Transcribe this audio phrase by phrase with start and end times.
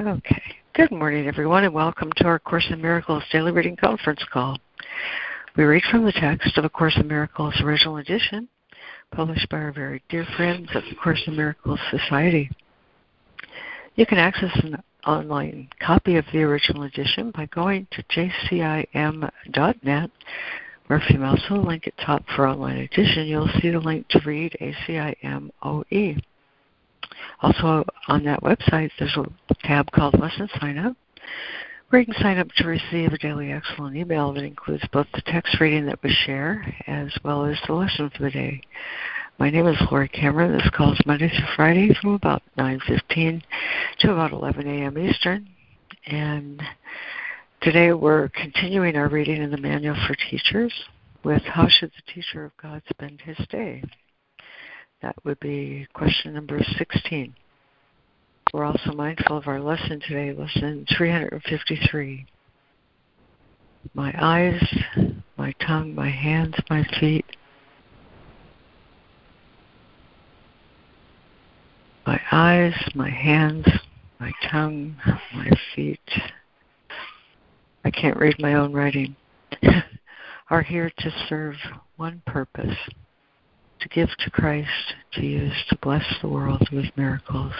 [0.00, 0.42] Okay.
[0.72, 4.56] Good morning, everyone, and welcome to our Course in Miracles Daily Reading Conference Call.
[5.58, 8.48] We read from the text of A Course in Miracles Original Edition,
[9.14, 12.50] published by our very dear friends at the Course in Miracles Society.
[13.96, 20.10] You can access an online copy of the original edition by going to jcim.net,
[20.88, 24.08] or if you mouse the link at top for online edition, you'll see the link
[24.08, 26.22] to read ACIMOE.
[27.42, 30.94] Also, on that website, there's a tab called Lesson Sign Up,
[31.88, 35.22] where you can sign up to receive a daily excellent email that includes both the
[35.22, 38.60] text reading that we share as well as the lesson for the day.
[39.38, 40.52] My name is Laurie Cameron.
[40.52, 43.42] This call is Monday through Friday from about 9.15
[44.00, 44.98] to about 11 a.m.
[44.98, 45.48] Eastern.
[46.06, 46.62] And
[47.62, 50.74] today we're continuing our reading in the Manual for Teachers
[51.24, 53.82] with How Should the Teacher of God Spend His Day?
[55.02, 57.34] That would be question number 16.
[58.52, 62.26] We're also mindful of our lesson today, lesson 353.
[63.94, 64.62] My eyes,
[65.38, 67.24] my tongue, my hands, my feet.
[72.06, 73.66] My eyes, my hands,
[74.18, 74.96] my tongue,
[75.34, 76.00] my feet.
[77.84, 79.16] I can't read my own writing.
[80.50, 81.54] are here to serve
[81.96, 82.76] one purpose
[83.80, 87.52] to give to Christ, to use to bless the world with miracles,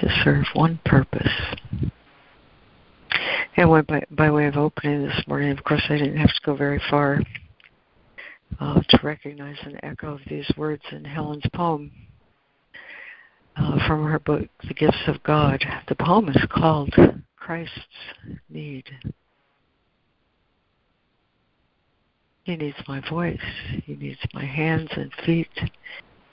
[0.00, 1.28] to serve one purpose.
[3.56, 6.56] And by, by way of opening this morning, of course, I didn't have to go
[6.56, 7.20] very far
[8.60, 11.92] uh, to recognize an echo of these words in Helen's poem
[13.56, 15.64] uh, from her book, The Gifts of God.
[15.88, 16.92] The poem is called
[17.36, 17.78] Christ's
[18.48, 18.86] Need.
[22.44, 23.40] He needs my voice.
[23.84, 25.48] He needs my hands and feet.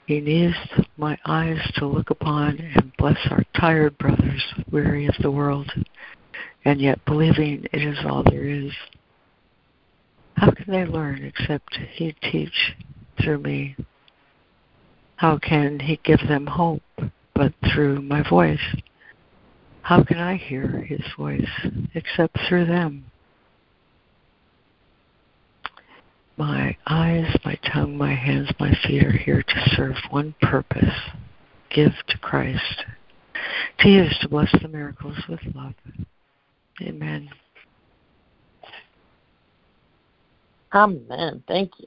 [0.06, 0.54] He needs
[0.98, 5.72] my eyes to look upon and bless our tired brothers, weary of the world,
[6.66, 8.72] and yet believing it is all there is.
[10.36, 12.74] How can they learn except He teach
[13.22, 13.74] through me?
[15.16, 16.82] How can He give them hope
[17.34, 18.76] but through my voice?
[19.80, 21.48] How can I hear His voice
[21.94, 23.06] except through them?
[26.36, 30.94] My eyes, my tongue, my hands, my feet are here to serve one purpose
[31.74, 32.84] give to Christ,
[33.80, 35.74] to use to bless the miracles with love.
[36.82, 37.28] Amen.
[40.74, 41.42] Amen.
[41.48, 41.86] Thank you.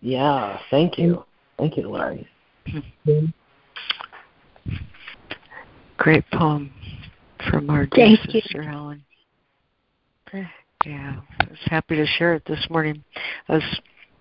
[0.00, 1.24] Yeah, thank you.
[1.58, 2.26] Thank you, Larry.
[2.66, 3.26] Mm-hmm.
[5.98, 6.72] Great poem
[7.50, 8.68] from our dear Thank sister you.
[8.68, 9.04] Helen.
[10.86, 13.04] Yeah, I was happy to share it this morning.
[13.48, 13.80] I was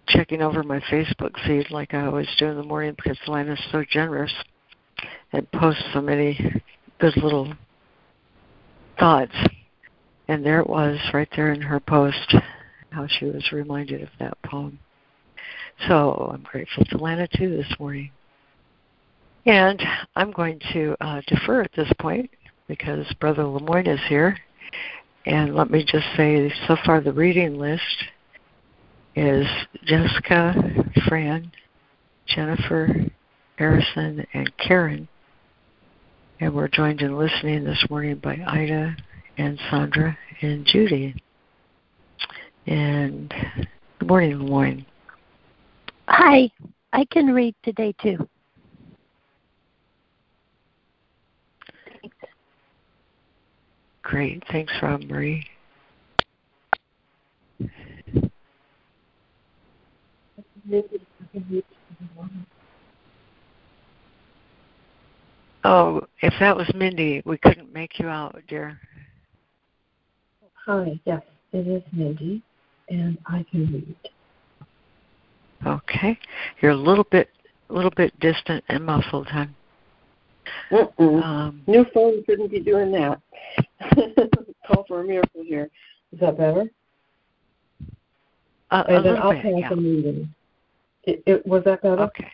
[0.09, 3.63] checking over my Facebook feed like I always do in the morning because Lana is
[3.71, 4.33] so generous
[5.31, 6.61] and posts so many
[6.99, 7.53] good little
[8.99, 9.35] thoughts.
[10.27, 12.35] And there it was right there in her post,
[12.91, 14.79] how she was reminded of that poem.
[15.87, 18.11] So I'm grateful to Lana too this morning.
[19.45, 19.81] And
[20.17, 22.29] I'm going to uh, defer at this point
[22.67, 24.35] because Brother Lemoyne is here
[25.25, 27.83] and let me just say, so far the reading list
[29.15, 29.45] is
[29.83, 30.53] Jessica,
[31.07, 31.51] Fran,
[32.27, 33.05] Jennifer,
[33.57, 35.07] Harrison, and Karen.
[36.39, 38.95] And we're joined in listening this morning by Ida
[39.37, 41.15] and Sandra and Judy.
[42.65, 43.33] And
[43.99, 44.85] good morning, Lemoyne.
[46.07, 46.49] Hi.
[46.93, 48.27] I can read today too.
[54.09, 54.43] Great.
[54.51, 55.45] Thanks, Robin Marie.
[65.63, 68.79] Oh, if that was Mindy, we couldn't make you out, dear.
[70.65, 71.21] Hi, yes,
[71.53, 72.41] it is Mindy,
[72.89, 73.95] and I can read.
[75.67, 76.17] Okay,
[76.61, 77.29] you're a little bit,
[77.69, 79.45] a little bit distant and muffled, huh?
[80.71, 83.19] Um, New phone shouldn't be doing that.
[84.67, 85.69] Call for a miracle here.
[86.11, 86.69] Is that better?
[88.71, 89.69] a, a and then I'll bit, pass yeah.
[89.69, 90.33] the meeting.
[91.03, 92.03] It, it, was that better?
[92.03, 92.31] Okay.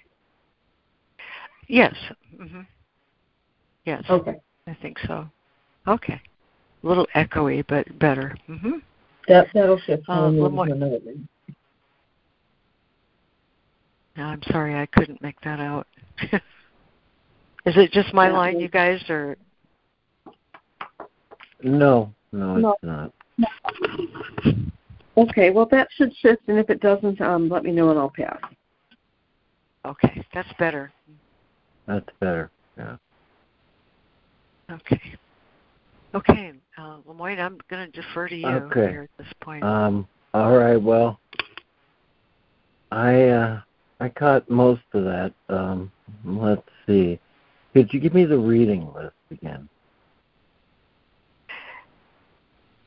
[1.68, 1.95] Yes.
[2.38, 2.62] hmm
[3.86, 4.04] Yes.
[4.10, 4.36] Okay.
[4.68, 5.30] I think so.
[5.88, 6.19] Okay.
[6.84, 8.36] A little echoey, but better.
[8.48, 8.80] hmm
[9.28, 10.68] That that'll shift Uh, when we Lemoyne.
[10.69, 11.28] do another one.
[14.18, 15.88] I'm sorry, I couldn't make that out.
[17.65, 19.38] Is it just my line, you guys, or
[21.63, 22.71] No, no, No.
[22.73, 23.12] it's not.
[25.17, 28.12] Okay, well that should shift, and if it doesn't, um, let me know and I'll
[28.12, 28.38] pass.
[29.85, 30.23] okay?
[30.33, 30.91] That's better.
[31.88, 32.51] That's better.
[32.77, 32.97] Yeah.
[34.71, 35.01] Okay.
[36.13, 38.89] Okay, uh, Lemoyne, I'm going to defer to you Okay.
[38.89, 39.63] here at this point.
[39.63, 40.81] Um, all right.
[40.81, 41.19] Well,
[42.91, 43.62] I uh,
[44.00, 45.33] I caught most of that.
[45.50, 45.91] Um,
[46.23, 47.19] let's see.
[47.75, 49.68] Could you give me the reading list again?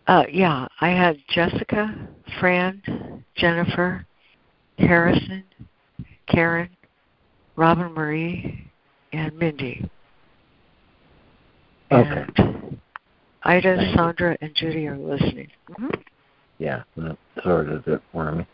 [0.07, 1.95] Uh, yeah, I had Jessica,
[2.41, 4.07] Fran, Jennifer,
[4.79, 5.45] Harrison,
[6.27, 6.71] Karen,
[7.57, 8.67] Robin Marie,
[9.13, 9.91] and Mindy.
[11.93, 12.25] Okay.
[12.39, 12.81] And
[13.43, 13.93] Ida.
[13.95, 15.49] Sandra, and Judy are listening.
[15.77, 15.89] hmm
[16.57, 18.47] Yeah, that sorted it for me.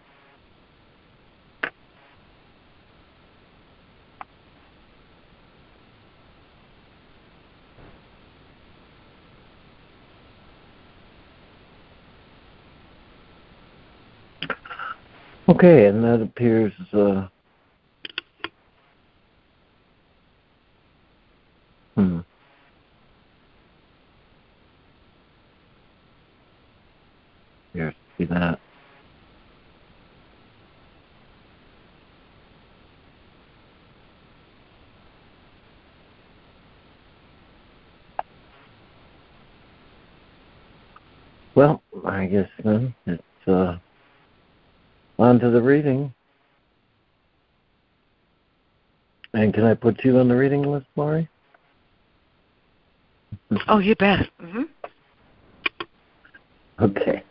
[15.47, 17.29] Okay, and that appears uh
[21.95, 22.21] hmm.
[27.75, 28.59] Here, see that.
[41.55, 43.77] Well, I guess then it's uh
[45.19, 46.13] on to the reading.
[49.33, 51.29] And can I put you on the reading list, Laurie?
[53.69, 54.29] Oh, you bet.
[54.41, 54.63] hmm
[56.81, 57.23] Okay.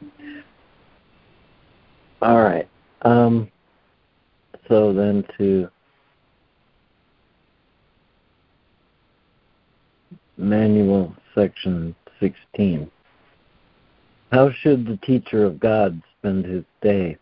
[2.21, 2.67] All right.
[3.01, 3.51] Um,
[4.69, 5.69] so then to
[10.37, 12.89] manual section 16.
[14.31, 17.17] How should the teacher of God spend his day?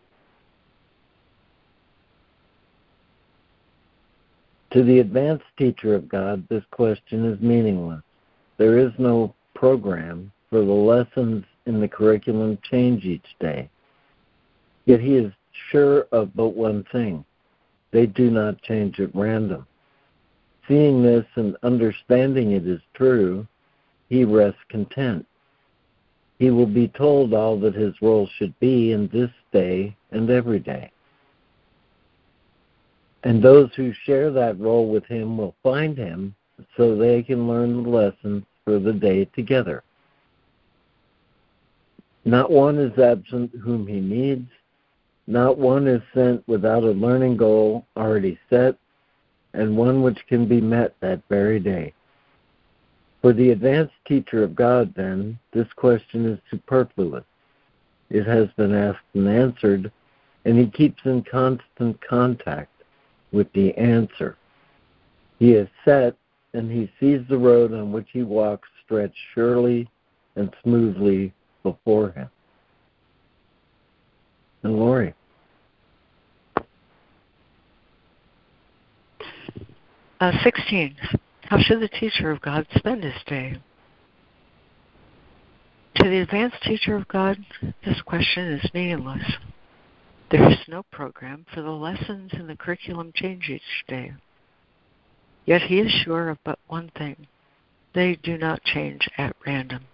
[4.72, 8.00] To the advanced teacher of God, this question is meaningless.
[8.56, 13.68] There is no program for the lessons in the curriculum change each day.
[14.86, 15.30] Yet he is
[15.70, 17.24] sure of but one thing
[17.90, 19.66] they do not change at random.
[20.66, 23.46] Seeing this and understanding it is true,
[24.08, 25.26] he rests content.
[26.38, 30.60] He will be told all that his role should be in this day and every
[30.60, 30.90] day.
[33.24, 36.34] And those who share that role with him will find him
[36.76, 39.82] so they can learn the lessons for the day together.
[42.24, 44.48] Not one is absent whom he needs.
[45.26, 48.76] Not one is sent without a learning goal already set
[49.54, 51.92] and one which can be met that very day.
[53.20, 57.24] For the advanced teacher of God, then, this question is superfluous.
[58.10, 59.92] It has been asked and answered,
[60.44, 62.71] and he keeps in constant contact
[63.32, 64.36] with the answer.
[65.38, 66.16] He is set,
[66.54, 69.88] and he sees the road on which he walks stretch surely
[70.36, 71.32] and smoothly
[71.62, 72.28] before him.
[74.62, 75.14] And Laurie.
[80.20, 80.96] Uh, 16.
[81.42, 83.60] How should the teacher of God spend his day?
[85.96, 87.36] To the advanced teacher of God,
[87.84, 89.22] this question is meaningless.
[90.32, 94.14] There is no program for the lessons in the curriculum change each day.
[95.44, 97.26] Yet he is sure of but one thing
[97.92, 99.84] they do not change at random.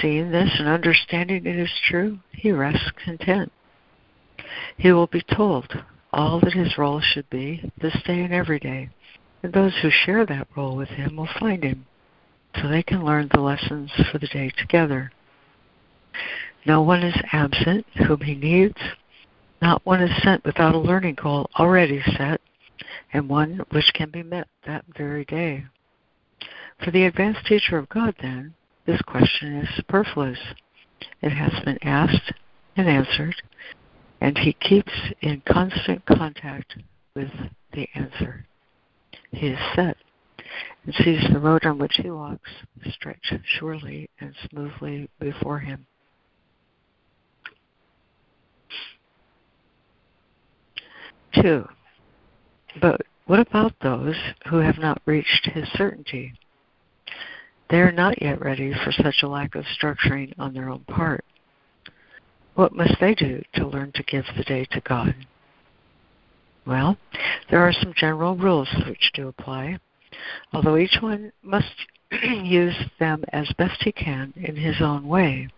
[0.00, 3.52] Seeing this and understanding it is true, he rests content.
[4.76, 8.88] He will be told all that his role should be this day and every day,
[9.44, 11.86] and those who share that role with him will find him
[12.56, 15.12] so they can learn the lessons for the day together.
[16.66, 18.78] No one is absent whom he needs.
[19.62, 22.40] Not one is sent without a learning goal already set,
[23.12, 25.64] and one which can be met that very day.
[26.84, 28.54] For the advanced teacher of God, then,
[28.84, 30.40] this question is superfluous.
[31.22, 32.32] It has been asked
[32.76, 33.36] and answered,
[34.20, 36.76] and he keeps in constant contact
[37.14, 37.30] with
[37.72, 38.44] the answer.
[39.30, 39.96] He is set
[40.84, 42.50] and sees the road on which he walks
[42.90, 45.86] stretch surely and smoothly before him.
[51.42, 51.68] Two,
[52.80, 54.16] but what about those
[54.48, 56.32] who have not reached his certainty?
[57.68, 61.24] They are not yet ready for such a lack of structuring on their own part.
[62.54, 65.14] What must they do to learn to give the day to God?
[66.66, 66.96] Well,
[67.50, 69.78] there are some general rules which do apply,
[70.52, 71.74] although each one must
[72.22, 75.48] use them as best he can in his own way.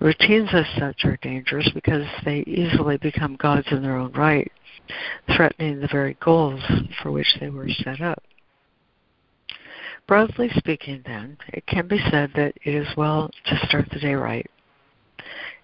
[0.00, 4.50] Routines as such are dangerous because they easily become gods in their own right,
[5.36, 6.62] threatening the very goals
[7.02, 8.22] for which they were set up.
[10.06, 14.14] Broadly speaking, then, it can be said that it is well to start the day
[14.14, 14.46] right.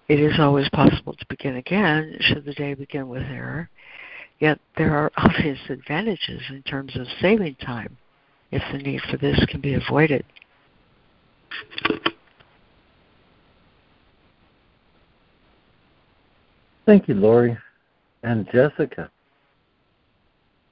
[0.07, 3.69] It is always possible to begin again should the day begin with error,
[4.39, 7.97] yet there are obvious advantages in terms of saving time
[8.51, 10.25] if the need for this can be avoided.
[16.89, 17.55] Thank you, Laurie.
[18.23, 19.11] And Jessica.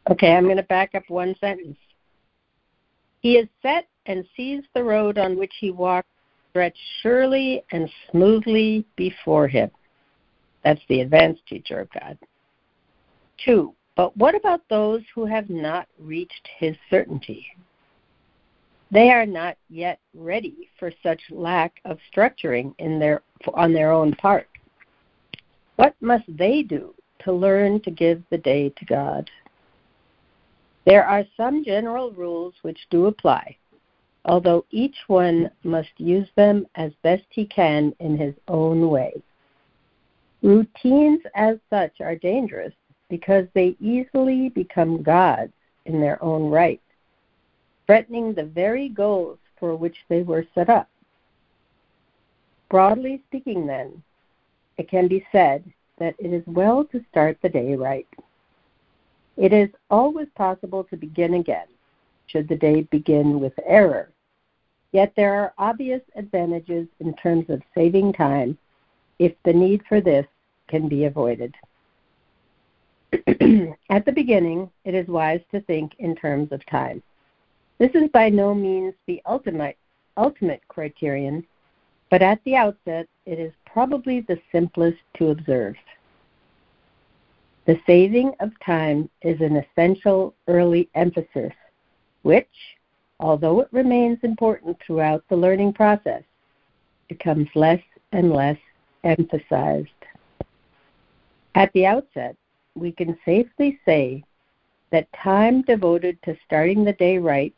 [0.10, 1.78] Okay, I'm going to back up one sentence.
[3.20, 6.08] He is set and sees the road on which he walks
[6.50, 9.70] stretch surely and smoothly before him.
[10.64, 12.18] That's the advanced teacher of God.
[13.46, 17.46] Two, but what about those who have not reached his certainty?
[18.90, 23.22] They are not yet ready for such lack of structuring in their,
[23.54, 24.48] on their own part.
[25.78, 29.30] What must they do to learn to give the day to God?
[30.86, 33.56] There are some general rules which do apply,
[34.26, 39.22] although each one must use them as best he can in his own way.
[40.42, 42.74] Routines as such are dangerous
[43.10, 45.54] because they easily become gods
[45.86, 46.82] in their own right,
[47.86, 50.90] threatening the very goals for which they were set up.
[52.70, 54.02] Broadly speaking, then,
[54.78, 55.64] it can be said
[56.00, 58.08] that it is well to start the day right.
[59.36, 61.68] It is always possible to begin again,
[62.28, 64.10] should the day begin with error.
[64.92, 68.58] Yet there are obvious advantages in terms of saving time
[69.20, 70.26] if the need for this
[70.68, 71.56] can be avoided.
[73.90, 77.02] At the beginning, it is wise to think in terms of time.
[77.80, 79.78] This is by no means the ultimate,
[80.18, 81.46] ultimate criterion,
[82.10, 85.76] but at the outset, it is probably the simplest to observe.
[87.68, 91.54] The saving of time is an essential early emphasis,
[92.24, 92.50] which,
[93.20, 96.24] although it remains important throughout the learning process,
[97.08, 97.80] becomes less
[98.14, 98.58] and less
[99.04, 100.02] emphasized.
[101.54, 102.36] At the outset,
[102.74, 104.24] we can safely say
[104.90, 107.54] that time devoted to starting the day right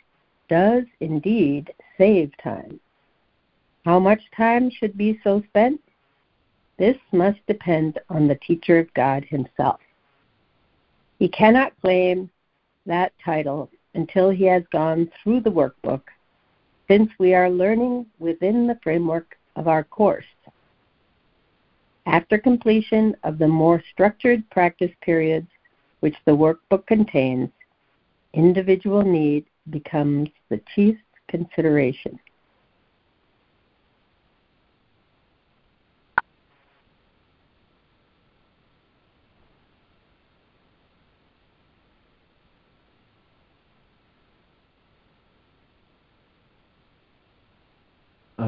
[0.50, 2.78] does indeed save time.
[3.86, 5.80] How much time should be so spent?
[6.80, 9.82] This must depend on the teacher of God himself.
[11.20, 12.30] He cannot claim
[12.86, 16.04] that title until he has gone through the workbook,
[16.88, 20.26] since we are learning within the framework of our course.
[22.06, 25.50] After completion of the more structured practice periods
[26.00, 27.50] which the workbook contains,
[28.34, 32.18] individual need becomes the chief consideration.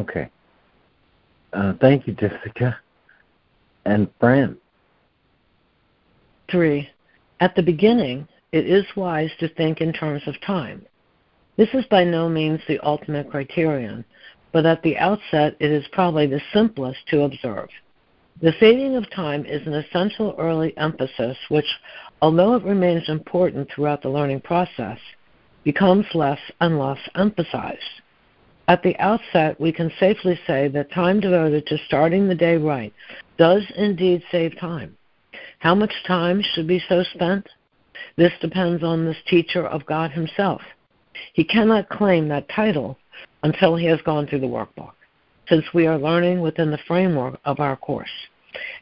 [0.01, 0.29] Okay.
[1.53, 2.77] Uh, thank you, Jessica.
[3.85, 4.57] And Fran.
[6.49, 6.89] Three.
[7.39, 10.85] At the beginning, it is wise to think in terms of time.
[11.57, 14.03] This is by no means the ultimate criterion,
[14.51, 17.69] but at the outset, it is probably the simplest to observe.
[18.41, 21.67] The saving of time is an essential early emphasis which,
[22.21, 24.97] although it remains important throughout the learning process,
[25.63, 28.01] becomes less and less emphasized.
[28.67, 32.93] At the outset, we can safely say that time devoted to starting the day right
[33.37, 34.95] does indeed save time.
[35.59, 37.47] How much time should be so spent?
[38.17, 40.61] This depends on this teacher of God himself.
[41.33, 42.97] He cannot claim that title
[43.43, 44.93] until he has gone through the workbook,
[45.49, 48.09] since we are learning within the framework of our course.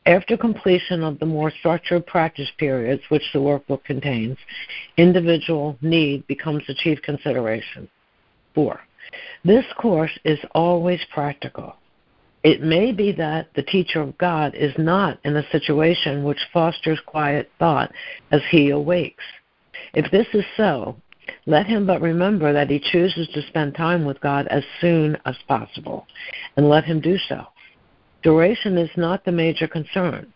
[0.05, 4.37] After completion of the more structured practice periods which the workbook contains,
[4.97, 7.87] individual need becomes the chief consideration.
[8.55, 8.81] Four,
[9.43, 11.75] this course is always practical.
[12.43, 16.99] It may be that the teacher of God is not in a situation which fosters
[17.05, 17.91] quiet thought
[18.31, 19.23] as he awakes.
[19.93, 20.95] If this is so,
[21.45, 25.35] let him but remember that he chooses to spend time with God as soon as
[25.47, 26.07] possible,
[26.55, 27.45] and let him do so.
[28.23, 30.33] Duration is not the major concern.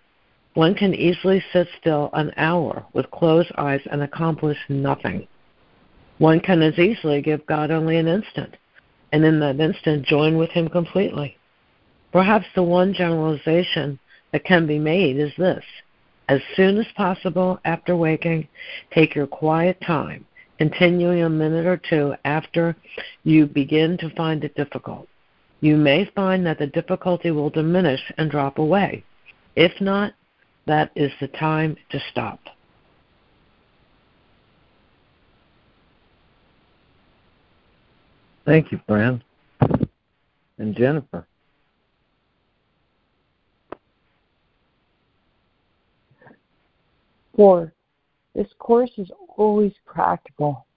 [0.56, 5.28] One can easily sit still an hour with closed eyes and accomplish nothing.
[6.20, 8.56] One can as easily give God only an instant
[9.14, 11.38] and in that instant join with him completely.
[12.12, 13.98] Perhaps the one generalization
[14.34, 15.64] that can be made is this
[16.30, 18.48] as soon as possible after waking,
[18.94, 20.26] take your quiet time,
[20.58, 22.76] continuing a minute or two after
[23.24, 25.08] you begin to find it difficult.
[25.62, 29.04] You may find that the difficulty will diminish and drop away.
[29.56, 30.14] If not,
[30.66, 32.40] that is the time to stop.
[38.46, 39.24] Thank you, Fran.
[40.58, 41.26] And Jennifer.
[47.36, 47.74] Four,
[48.36, 50.68] this course is always practical.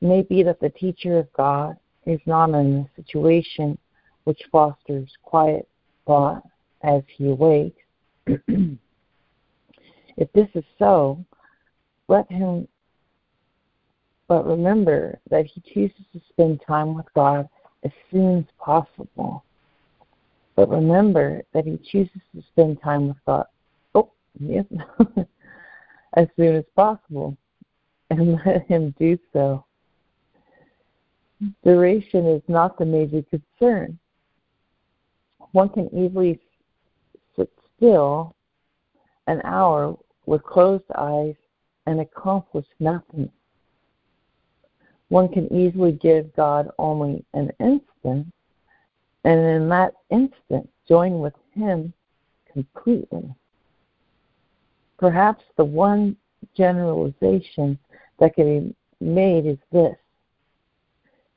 [0.00, 3.78] It may be that the teacher of God is not in a situation
[4.24, 5.68] which fosters quiet
[6.06, 6.42] thought
[6.82, 7.80] as he awakes.
[8.26, 8.78] if
[10.34, 11.24] this is so,
[12.08, 12.68] let him
[14.32, 17.46] but remember that he chooses to spend time with God
[17.84, 19.44] as soon as possible.
[20.56, 23.44] But remember that he chooses to spend time with God.
[23.94, 24.10] Oh,
[24.40, 24.64] yes.
[26.16, 27.36] as soon as possible
[28.08, 29.66] and let him do so.
[31.62, 33.98] Duration is not the major concern.
[35.50, 36.40] One can easily
[37.36, 38.34] sit still
[39.26, 41.34] an hour with closed eyes
[41.86, 43.30] and accomplish nothing.
[45.12, 48.32] One can easily give God only an instant,
[49.24, 51.92] and in that instant join with Him
[52.50, 53.22] completely.
[54.96, 56.16] Perhaps the one
[56.56, 57.78] generalization
[58.20, 59.96] that can be made is this.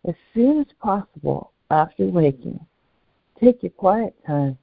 [0.08, 2.66] As soon as possible after waking,
[3.42, 4.58] take your quiet time.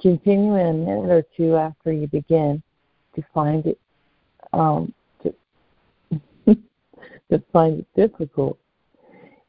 [0.00, 2.62] Continue in a minute or two after you begin
[3.16, 3.78] to find it
[4.54, 4.94] um,
[7.30, 8.58] to find it difficult.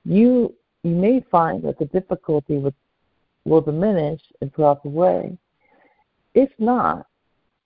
[0.05, 0.53] You
[0.84, 2.74] you may find that the difficulty will,
[3.46, 5.38] will diminish and drop away.
[6.34, 7.07] If not,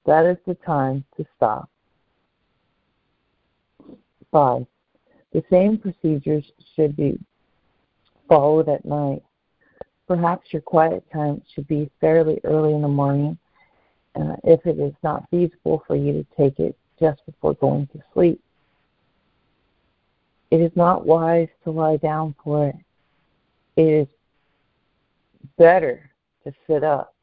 [0.06, 1.70] that is the time to stop.
[4.32, 4.65] 5.
[5.34, 7.20] The same procedures should be
[8.27, 9.22] followed at night.
[10.08, 13.38] Perhaps your quiet time should be fairly early in the morning
[14.15, 18.01] uh, if it is not feasible for you to take it just before going to
[18.13, 18.41] sleep.
[20.51, 22.75] It is not wise to lie down for it.
[23.77, 24.08] It is
[25.58, 26.12] better
[26.43, 27.15] to sit up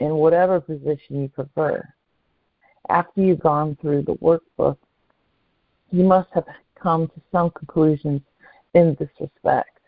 [0.00, 1.86] in whatever position you prefer
[2.88, 4.76] after you've gone through the workbook,
[5.90, 6.44] you must have
[6.80, 8.20] come to some conclusions
[8.74, 9.78] in this respect.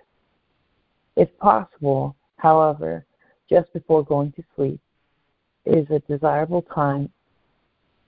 [1.17, 3.05] If possible, however,
[3.51, 4.81] just before going to sleep,
[5.65, 7.11] is a desirable time.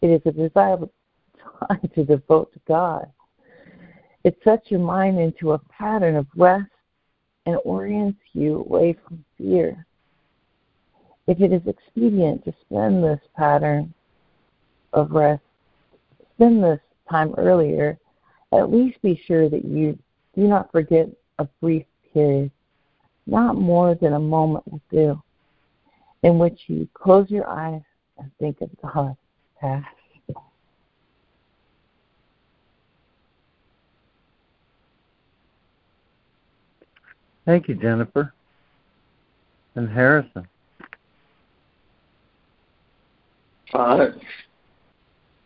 [0.01, 0.93] It is a desirable
[1.69, 3.11] time to devote to God.
[4.29, 6.71] It sets your mind into a pattern of rest
[7.47, 9.87] and orients you away from fear.
[11.27, 13.95] If it is expedient to spend this pattern
[14.93, 15.41] of rest,
[16.35, 16.79] spend this
[17.11, 17.99] time earlier,
[18.53, 19.99] at least be sure that you
[20.35, 22.51] do not forget a brief period,
[23.27, 25.23] not more than a moment will do,
[26.23, 27.81] in which you close your eyes
[28.19, 29.17] and think of God's
[29.59, 29.98] past.
[37.49, 38.35] Thank you, Jennifer.
[39.75, 40.47] And Harrison.
[43.73, 44.13] Five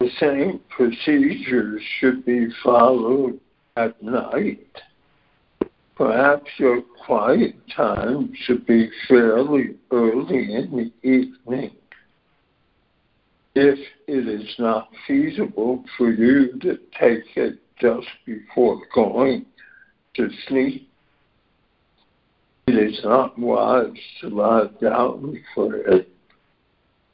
[0.00, 3.38] the same procedures should be followed
[3.76, 4.66] at night.
[5.94, 11.70] Perhaps your quiet time should be fairly early in the evening.
[13.54, 19.46] If it is not feasible for you to take it just before going
[20.16, 20.91] to sleep,
[22.72, 26.08] it is not wise to lie down for it.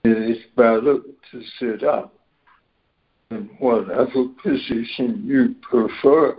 [0.05, 0.99] It is better
[1.33, 2.15] to sit up
[3.31, 6.37] in whatever position you prefer.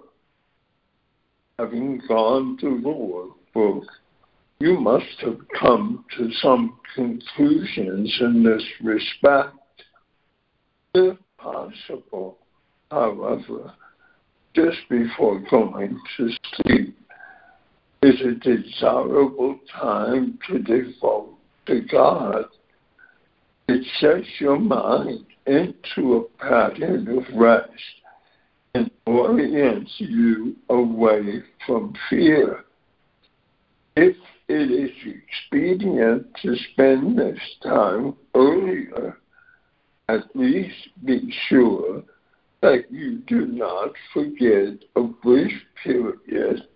[1.58, 3.84] Having gone through the workbook,
[4.60, 9.56] you must have come to some conclusions in this respect.
[10.96, 12.38] If possible,
[12.90, 13.74] however,
[14.56, 16.99] just before going to sleep
[18.02, 21.36] is a desirable time to devote
[21.66, 22.46] to God.
[23.68, 27.72] It sets your mind into a pattern of rest
[28.74, 32.64] and orients you away from fear.
[33.96, 34.16] If
[34.48, 39.18] it is expedient to spend this time earlier,
[40.08, 42.04] at least be sure
[42.62, 45.52] that you do not forget a brief
[45.84, 46.68] period,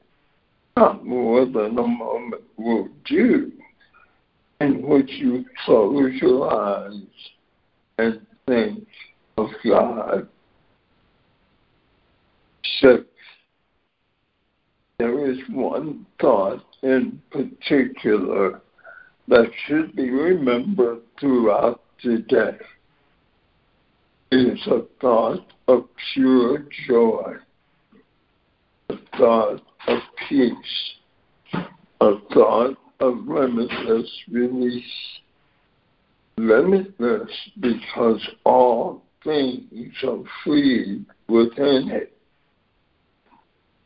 [0.75, 3.51] not more than a moment will do,
[4.59, 6.93] in which you close your eyes
[7.97, 8.85] and think
[9.37, 10.27] of God.
[12.79, 13.03] Six,
[14.97, 18.61] there is one thought in particular
[19.27, 22.57] that should be remembered throughout the day.
[24.31, 27.35] It is a thought of pure joy,
[29.17, 30.93] thought of peace,
[32.01, 34.83] a thought of limitless release.
[36.37, 42.17] Limitless because all things are free within it.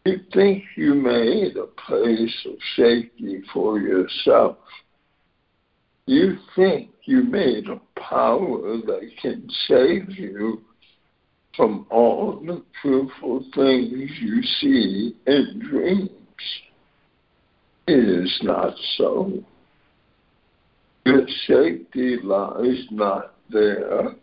[0.05, 4.57] You think you made a place of safety for yourself.
[6.05, 10.61] You think you made a power that can save you
[11.57, 16.09] from all the fearful things you see in dreams.
[17.87, 19.43] It is not so.
[21.05, 24.13] Your safety lies not there.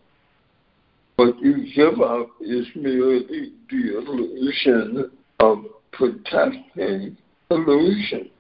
[1.17, 7.17] What you give up is merely the illusion of protecting
[7.51, 8.31] illusion.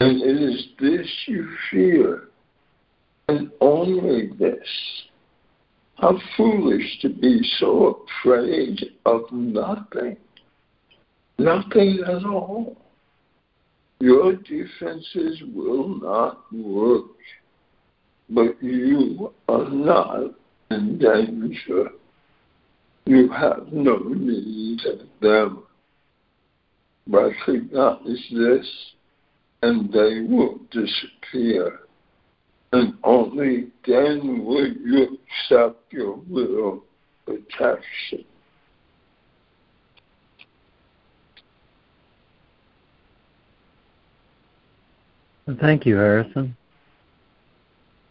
[0.00, 2.28] And it is this you fear,
[3.28, 4.68] and only this.
[6.04, 10.18] How foolish to be so afraid of nothing.
[11.38, 12.76] Nothing at all.
[14.00, 17.06] Your defenses will not work,
[18.28, 20.34] but you are not
[20.70, 21.88] in danger.
[23.06, 25.62] You have no need of them.
[27.08, 28.68] Recognize this,
[29.62, 31.80] and they will disappear.
[32.74, 36.82] And only then will you accept your real
[37.24, 38.24] protection.
[45.60, 46.56] Thank you, Harrison.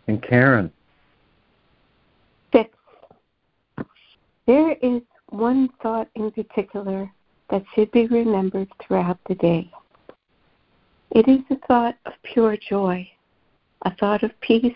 [0.08, 0.72] And Karen.
[2.54, 2.70] Six.
[4.48, 7.12] There is one thought in particular
[7.50, 9.70] that should be remembered throughout the day.
[11.12, 13.10] It is a thought of pure joy,
[13.84, 14.76] a thought of peace,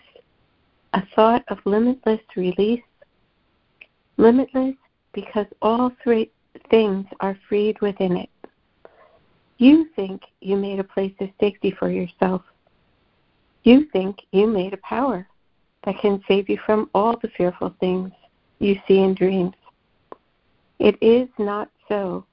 [0.93, 2.83] a thought of limitless release.
[4.17, 4.75] Limitless
[5.13, 6.29] because all three
[6.69, 8.29] things are freed within it.
[9.57, 12.43] You think you made a place of safety for yourself.
[13.63, 15.27] You think you made a power
[15.85, 18.11] that can save you from all the fearful things
[18.59, 19.53] you see in dreams.
[20.79, 22.25] It is not so.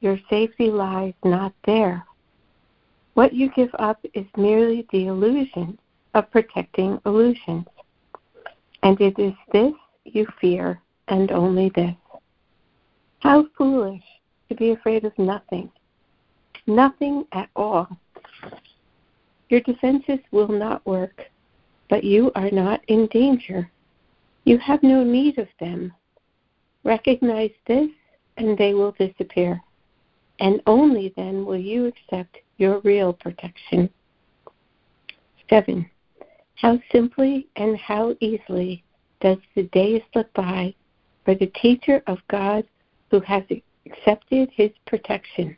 [0.00, 2.04] Your safety lies not there.
[3.14, 5.78] What you give up is merely the illusion
[6.14, 7.66] of protecting illusions.
[8.82, 9.72] And it is this
[10.04, 11.94] you fear, and only this.
[13.20, 14.04] How foolish
[14.48, 15.70] to be afraid of nothing
[16.68, 17.88] Nothing at all.
[19.48, 21.24] Your defenses will not work,
[21.88, 23.70] but you are not in danger.
[24.44, 25.94] You have no need of them.
[26.84, 27.88] Recognize this,
[28.36, 29.62] and they will disappear.
[30.40, 33.88] And only then will you accept your real protection.
[35.48, 35.88] 7.
[36.58, 38.82] How simply and how easily
[39.20, 40.74] does the day slip by
[41.24, 42.64] for the teacher of God
[43.10, 43.44] who has
[43.86, 45.56] accepted his protection.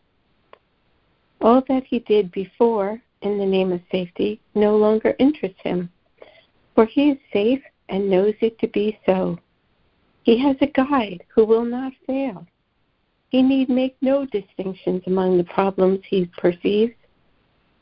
[1.41, 5.91] All that he did before in the name of safety no longer interests him,
[6.75, 9.39] for he is safe and knows it to be so.
[10.23, 12.47] He has a guide who will not fail.
[13.31, 16.95] He need make no distinctions among the problems he perceives,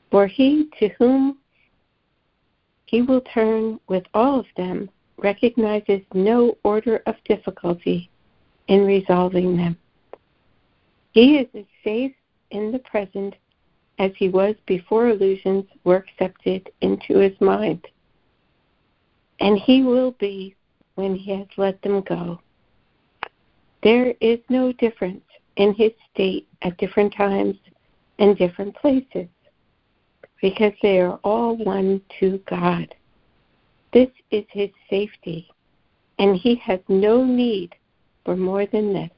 [0.08, 1.38] for he to whom
[2.88, 8.08] he will turn with all of them recognizes no order of difficulty
[8.68, 9.76] in resolving them.
[11.12, 12.14] He is as safe
[12.50, 13.34] in the present
[13.98, 17.86] as he was before illusions were accepted into his mind.
[19.40, 20.56] And he will be
[20.94, 22.40] when he has let them go.
[23.82, 25.24] There is no difference
[25.56, 27.56] in his state at different times
[28.18, 29.28] and different places
[30.40, 32.94] because they are all one to God.
[33.92, 35.48] This is his safety,
[36.18, 37.74] and he has no need
[38.24, 39.10] for more than this.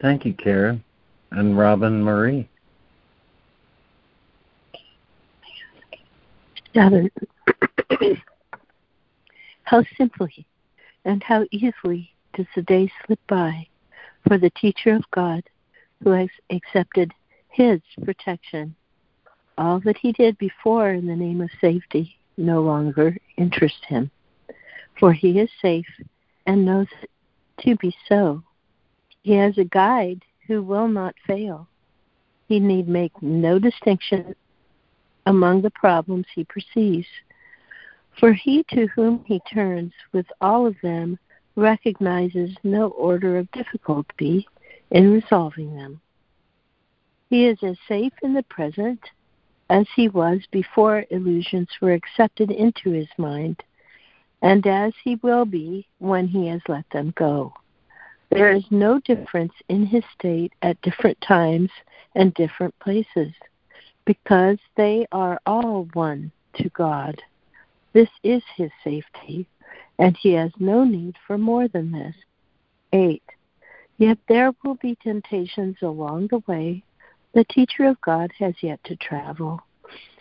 [0.00, 0.84] Thank you, Karen.
[1.30, 2.48] And Robin Marie.
[6.74, 7.10] Seven.
[9.64, 10.46] how simply
[11.04, 13.66] and how easily does the day slip by
[14.28, 15.42] for the teacher of God
[16.04, 17.12] who has accepted
[17.48, 18.74] his protection.
[19.56, 24.10] All that he did before in the name of safety no longer interests him,
[25.00, 25.88] for he is safe
[26.46, 26.86] and knows
[27.62, 28.44] to be so
[29.28, 31.68] he has a guide who will not fail.
[32.46, 34.34] He need make no distinction
[35.26, 37.06] among the problems he perceives.
[38.18, 41.18] For he to whom he turns with all of them
[41.58, 44.46] recognizes no order of difficulty
[44.90, 46.00] in resolving them.
[47.28, 49.00] He is as safe in the present
[49.68, 53.62] as he was before illusions were accepted into his mind,
[54.40, 57.52] and as he will be when he has let them go
[58.30, 61.70] There is no difference in his state at different times
[62.14, 63.32] and different places,
[64.04, 67.20] because they are all one to God.
[67.92, 69.46] This is his safety,
[69.98, 72.14] and he has no need for more than this.
[72.92, 73.22] 8.
[73.98, 76.84] Yet there will be temptations along the way.
[77.34, 79.60] The teacher of God has yet to travel,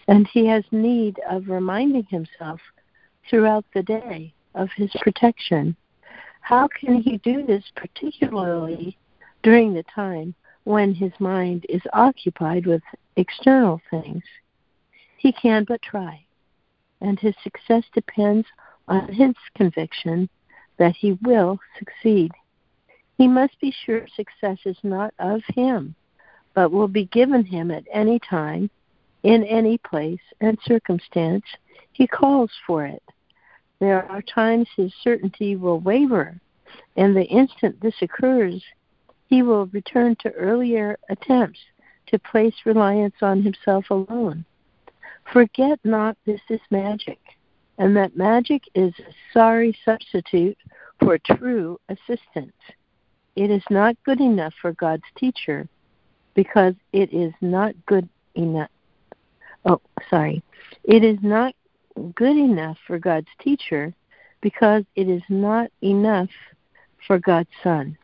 [0.07, 2.59] and he has need of reminding himself
[3.29, 5.75] throughout the day of his protection.
[6.41, 8.97] How can he do this particularly
[9.43, 12.81] during the time when his mind is occupied with
[13.15, 14.23] external things?
[15.17, 16.25] He can but try,
[17.01, 18.47] and his success depends
[18.88, 20.30] on his conviction
[20.78, 22.32] that he will succeed.
[23.17, 25.95] He must be sure success is not of him,
[26.54, 28.69] but will be given him at any time,
[29.23, 31.45] in any place and circumstance
[31.91, 33.04] he calls for it.
[33.80, 36.39] There are times his certainty will waver,
[36.95, 38.63] and the instant this occurs,
[39.28, 41.60] he will return to earlier attempts
[42.08, 44.45] to place reliance on himself alone.
[45.32, 47.19] Forget not this is magic,
[47.77, 50.57] and that magic is a sorry substitute
[50.99, 52.55] for true assistance.
[53.35, 55.67] It is not good enough for God's teacher
[56.33, 58.71] because it is not good enough.
[59.65, 60.41] Oh, sorry.
[60.83, 61.53] It is not
[62.15, 63.93] good enough for God's teacher
[64.41, 66.29] because it is not enough
[67.05, 67.97] for God's son.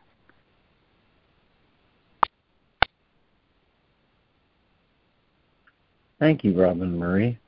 [6.20, 7.38] Thank you, Robin Marie.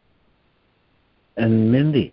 [1.37, 2.13] And Mindy.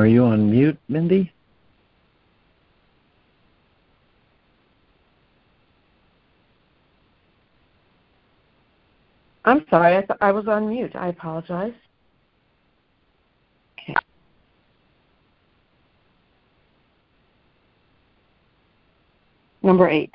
[0.00, 1.30] Are you on mute, Mindy?
[9.44, 10.96] I'm sorry, I, th- I was on mute.
[10.96, 11.74] I apologize.
[13.78, 13.94] Okay.
[19.62, 20.14] Number eight.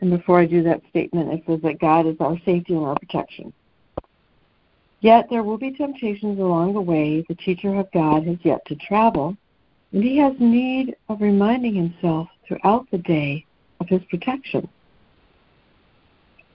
[0.00, 2.94] And before I do that statement, it says that God is our safety and our
[2.94, 3.52] protection.
[5.00, 7.24] Yet there will be temptations along the way.
[7.28, 9.36] The teacher of God has yet to travel,
[9.92, 13.44] and he has need of reminding himself throughout the day
[13.80, 14.68] of his protection.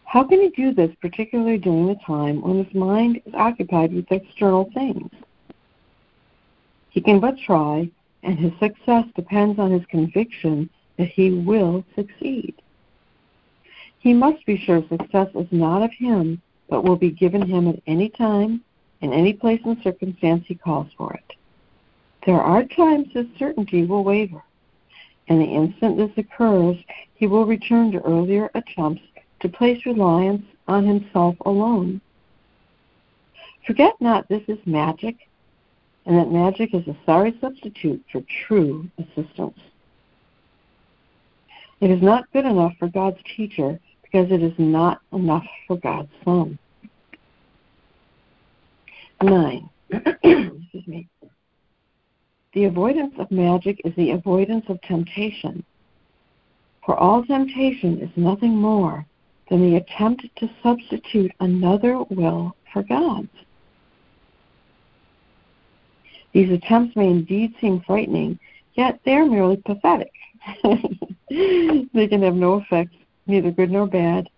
[0.03, 4.11] How can he do this, particularly during the time when his mind is occupied with
[4.11, 5.09] external things?
[6.89, 7.89] He can but try,
[8.21, 12.53] and his success depends on his conviction that he will succeed.
[13.99, 17.81] He must be sure success is not of him, but will be given him at
[17.87, 18.61] any time,
[19.01, 21.35] in any place and circumstance he calls for it.
[22.25, 24.41] There are times his certainty will waver,
[25.27, 26.77] and the instant this occurs,
[27.15, 29.01] he will return to earlier attempts
[29.41, 31.99] to place reliance on himself alone.
[33.67, 35.15] Forget not this is magic,
[36.05, 39.59] and that magic is a sorry substitute for true assistance.
[41.81, 43.79] It is not good enough for God's teacher
[44.13, 46.57] because it is not enough for God's son.
[49.21, 49.69] Nine.
[49.91, 51.07] Excuse me.
[52.53, 55.63] The avoidance of magic is the avoidance of temptation.
[56.85, 59.05] For all temptation is nothing more
[59.49, 63.29] than the attempt to substitute another will for God's.
[66.33, 68.37] These attempts may indeed seem frightening,
[68.73, 70.11] yet they are merely pathetic.
[70.63, 72.93] they can have no effect,
[73.27, 74.29] neither good nor bad,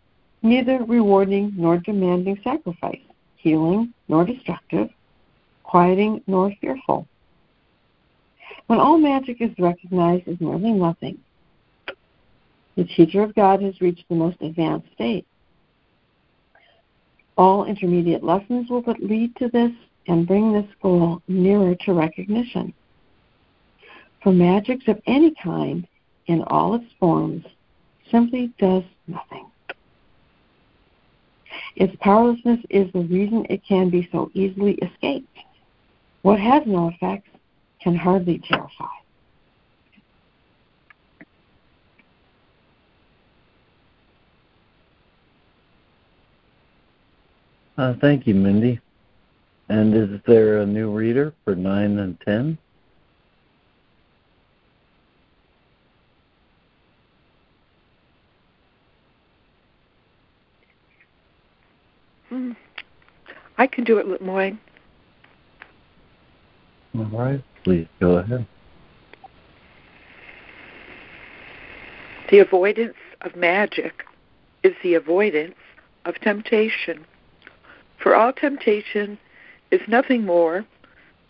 [0.41, 2.99] neither rewarding nor demanding sacrifice,
[3.37, 4.89] healing nor destructive,
[5.63, 7.07] quieting nor fearful.
[8.67, 11.19] When all magic is recognized as merely nothing,
[12.75, 15.25] the teacher of God has reached the most advanced state.
[17.37, 19.71] All intermediate lessons will but lead to this
[20.07, 22.73] and bring this goal nearer to recognition.
[24.23, 25.87] For magics of any kind,
[26.27, 27.45] in all its forms,
[28.11, 29.49] simply does nothing.
[31.75, 35.27] Its powerlessness is the reason it can be so easily escaped.
[36.21, 37.29] What has no effects
[37.81, 38.85] can hardly terrify.
[47.77, 48.79] Uh, thank you, Mindy.
[49.69, 52.57] And is there a new reader for 9 and 10?
[62.29, 62.51] Hmm.
[63.57, 64.57] I can do it, Lloyd.
[66.97, 68.45] All right, please go ahead.
[72.29, 74.03] The avoidance of magic
[74.63, 75.55] is the avoidance
[76.05, 77.05] of temptation.
[78.01, 79.17] For all temptation
[79.71, 80.65] is nothing more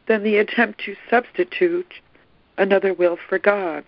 [0.07, 1.93] than the attempt to substitute
[2.57, 3.87] another will for God's.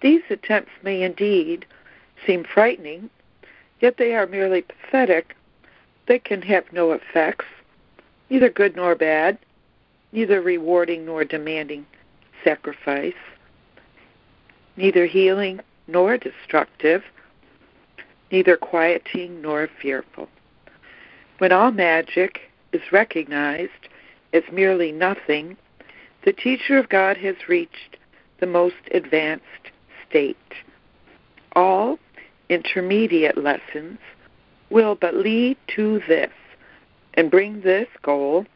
[0.00, 1.66] These attempts may indeed
[2.26, 3.10] seem frightening,
[3.80, 5.34] yet they are merely pathetic.
[6.08, 7.44] They can have no effects,
[8.30, 9.38] neither good nor bad,
[10.10, 11.84] neither rewarding nor demanding
[12.42, 13.12] sacrifice,
[14.76, 17.02] neither healing nor destructive,
[18.32, 20.28] neither quieting nor fearful.
[21.38, 22.40] When all magic
[22.72, 23.88] is recognized
[24.32, 25.58] as merely nothing,
[26.24, 27.98] the teacher of God has reached
[28.40, 29.44] the most advanced
[30.08, 30.36] state.
[31.52, 31.98] All
[32.48, 33.98] intermediate lessons
[34.70, 36.30] will but lead to this
[37.14, 38.46] and bring this goal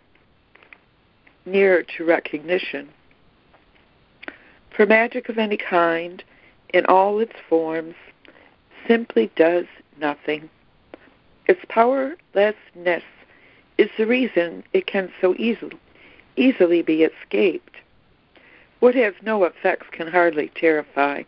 [1.44, 2.88] nearer to recognition.
[4.76, 6.22] For magic of any kind,
[6.72, 7.94] in all its forms,
[8.86, 9.66] simply does
[9.98, 10.48] nothing.
[11.46, 13.02] Its powerlessness
[13.78, 15.76] is the reason it can so easily,
[16.36, 17.76] easily be escaped.
[18.80, 21.24] What has no effects can hardly terrify.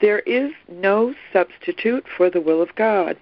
[0.00, 3.16] There is no substitute for the will of God.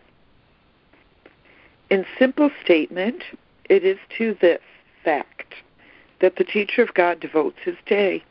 [1.91, 3.23] In simple statement,
[3.69, 4.63] it is to this
[5.05, 5.55] fact
[6.21, 8.25] that the teacher of God devotes his day.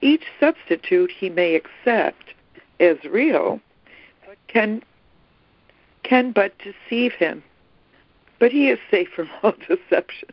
[0.00, 2.34] Each substitute he may accept
[2.80, 3.60] as real
[4.48, 4.82] can
[6.02, 7.42] can but deceive him.
[8.38, 10.32] But he is safe from all deceptions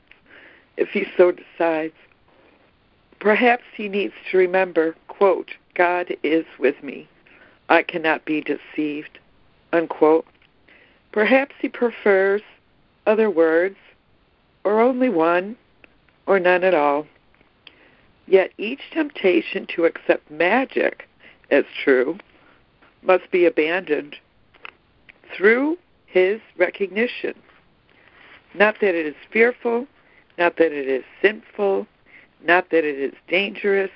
[0.78, 1.94] if he so decides.
[3.20, 7.10] Perhaps he needs to remember, quote, God is with me.
[7.68, 9.18] I cannot be deceived,
[9.74, 10.28] unquote.
[11.12, 12.44] Perhaps he prefers
[13.08, 13.78] other words,
[14.64, 15.56] or only one,
[16.28, 17.08] or none at all.
[18.28, 21.10] Yet each temptation to accept magic
[21.50, 22.20] as true
[23.02, 24.18] must be abandoned
[25.36, 27.34] through his recognition.
[28.54, 29.88] Not that it is fearful,
[30.38, 31.88] not that it is sinful,
[32.46, 33.90] not that it is dangerous,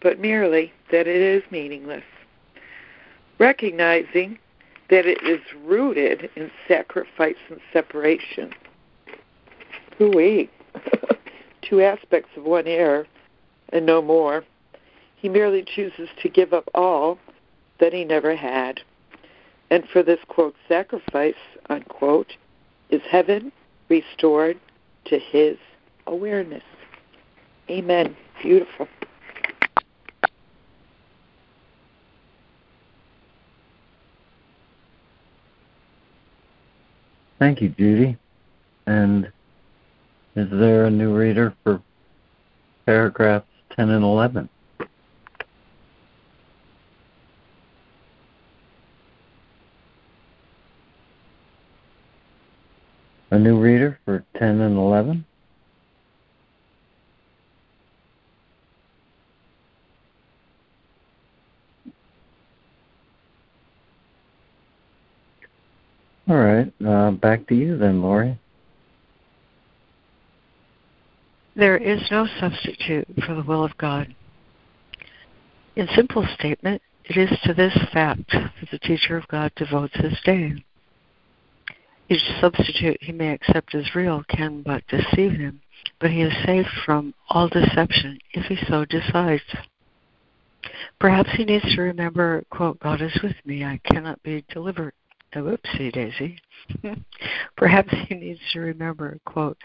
[0.00, 2.04] but merely that it is meaningless.
[3.38, 4.38] Recognizing
[4.90, 8.52] that it is rooted in sacrifice and separation.
[9.98, 10.50] Hooey.
[11.62, 13.06] Two aspects of one error
[13.70, 14.44] and no more.
[15.16, 17.18] He merely chooses to give up all
[17.80, 18.80] that he never had.
[19.70, 21.34] And for this, quote, sacrifice,
[21.68, 22.36] unquote,
[22.90, 23.52] is heaven
[23.88, 24.58] restored
[25.06, 25.58] to his
[26.06, 26.62] awareness.
[27.68, 28.16] Amen.
[28.42, 28.88] Beautiful.
[37.38, 38.16] Thank you, Judy.
[38.86, 39.30] And
[40.34, 41.80] is there a new reader for
[42.84, 43.46] paragraphs
[43.76, 44.48] 10 and 11?
[53.30, 55.24] A new reader for 10 and 11?
[66.28, 68.38] All right, uh, back to you then, Laurie.
[71.56, 74.14] There is no substitute for the will of God.
[75.74, 80.18] In simple statement, it is to this fact that the teacher of God devotes his
[80.24, 80.52] day.
[82.10, 85.62] Each substitute he may accept as real can but deceive him,
[85.98, 89.42] but he is safe from all deception if he so decides.
[91.00, 94.92] Perhaps he needs to remember, quote, God is with me, I cannot be delivered.
[95.34, 96.38] Oh, Whoopsie daisy.
[97.56, 99.58] Perhaps he needs to remember, quote,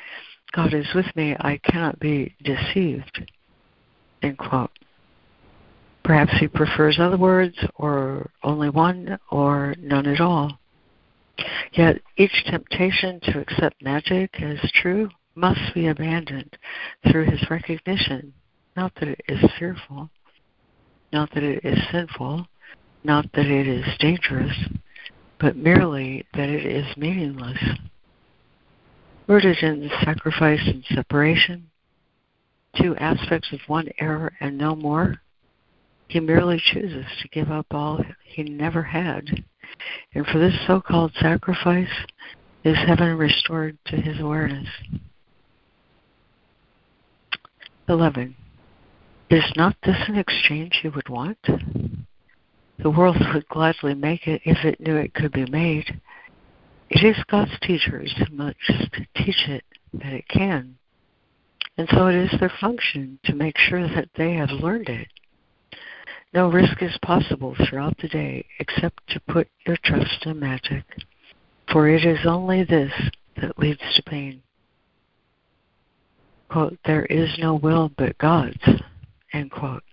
[0.52, 3.32] God is with me, I cannot be deceived.
[4.21, 4.71] End quote.
[6.03, 10.59] Perhaps he prefers other words, or only one, or none at all.
[11.72, 16.57] Yet each temptation to accept magic as true must be abandoned
[17.09, 18.34] through his recognition,
[18.76, 20.09] not that it is fearful,
[21.11, 22.45] not that it is sinful,
[23.03, 24.55] not that it is dangerous,
[25.43, 27.59] but merely that it is meaningless.
[29.27, 31.69] Rooted in sacrifice and separation,
[32.81, 35.21] two aspects of one error and no more,
[36.07, 39.43] he merely chooses to give up all he never had
[40.13, 41.87] and for this so called sacrifice
[42.63, 44.69] is heaven restored to his awareness.
[47.89, 48.35] 11.
[49.29, 51.37] Is not this an exchange you would want?
[52.80, 56.01] The world would gladly make it if it knew it could be made.
[56.89, 58.57] It is God's teachers who must
[59.15, 59.63] teach it
[59.93, 60.78] that it can.
[61.78, 65.07] And so it is their function to make sure that they have learned it.
[66.34, 70.84] No risk is possible throughout the day except to put your trust in magic,
[71.71, 72.91] for it is only this
[73.39, 74.41] that leads to pain.
[76.49, 78.63] Quote, there is no will but God's,
[79.32, 79.84] end quote.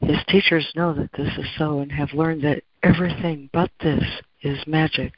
[0.00, 4.04] His teachers know that this is so and have learned that everything but this
[4.42, 5.12] is magic.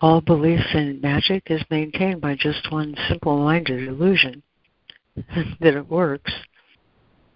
[0.00, 4.42] All belief in magic is maintained by just one simple minded illusion
[5.16, 6.32] that it works.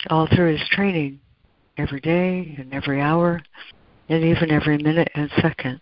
[0.09, 1.21] All through his training,
[1.77, 3.43] every day and every hour,
[4.09, 5.81] and even every minute and second.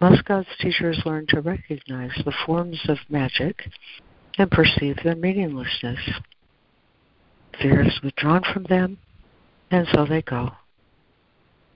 [0.00, 3.68] Most God's teachers learn to recognize the forms of magic
[4.38, 5.98] and perceive their meaninglessness.
[7.60, 8.98] Fear is withdrawn from them,
[9.70, 10.50] and so they go.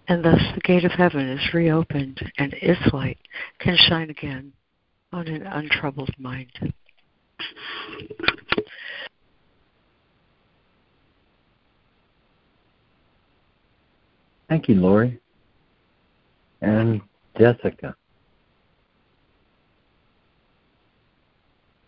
[0.08, 3.18] And thus the gate of heaven is reopened, and its light
[3.58, 4.52] can shine again
[5.12, 6.72] on an untroubled mind.
[14.48, 15.20] Thank you, Laurie.
[16.60, 17.00] And
[17.38, 17.94] Jessica.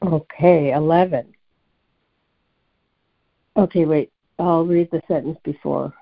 [0.03, 1.35] Okay, 11.
[3.57, 4.11] Okay, wait.
[4.39, 5.93] I'll read the sentence before.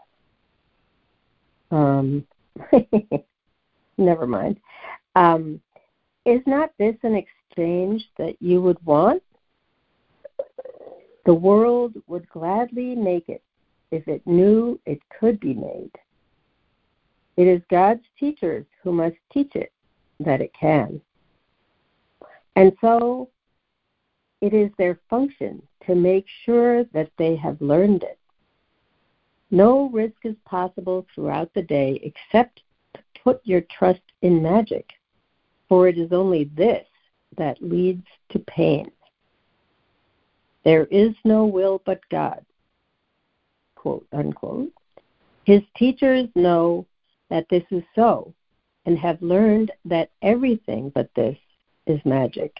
[1.70, 2.26] Um,
[3.98, 4.58] never mind.
[5.16, 5.60] Um,
[6.24, 9.22] is not this an exchange that you would want?
[11.26, 13.42] The world would gladly make it
[13.90, 15.90] if it knew it could be made.
[17.36, 19.72] It is God's teachers who must teach it
[20.20, 21.00] that it can.
[22.56, 23.28] And so
[24.40, 28.18] it is their function to make sure that they have learned it.
[29.50, 32.62] No risk is possible throughout the day except
[32.94, 34.88] to put your trust in magic,
[35.68, 36.86] for it is only this
[37.36, 38.90] that leads to pain.
[40.64, 42.44] There is no will but God.
[43.74, 44.72] Quote unquote.
[45.44, 46.86] His teachers know
[47.30, 48.34] that this is so
[48.86, 51.36] and have learned that everything but this
[51.86, 52.54] is magic.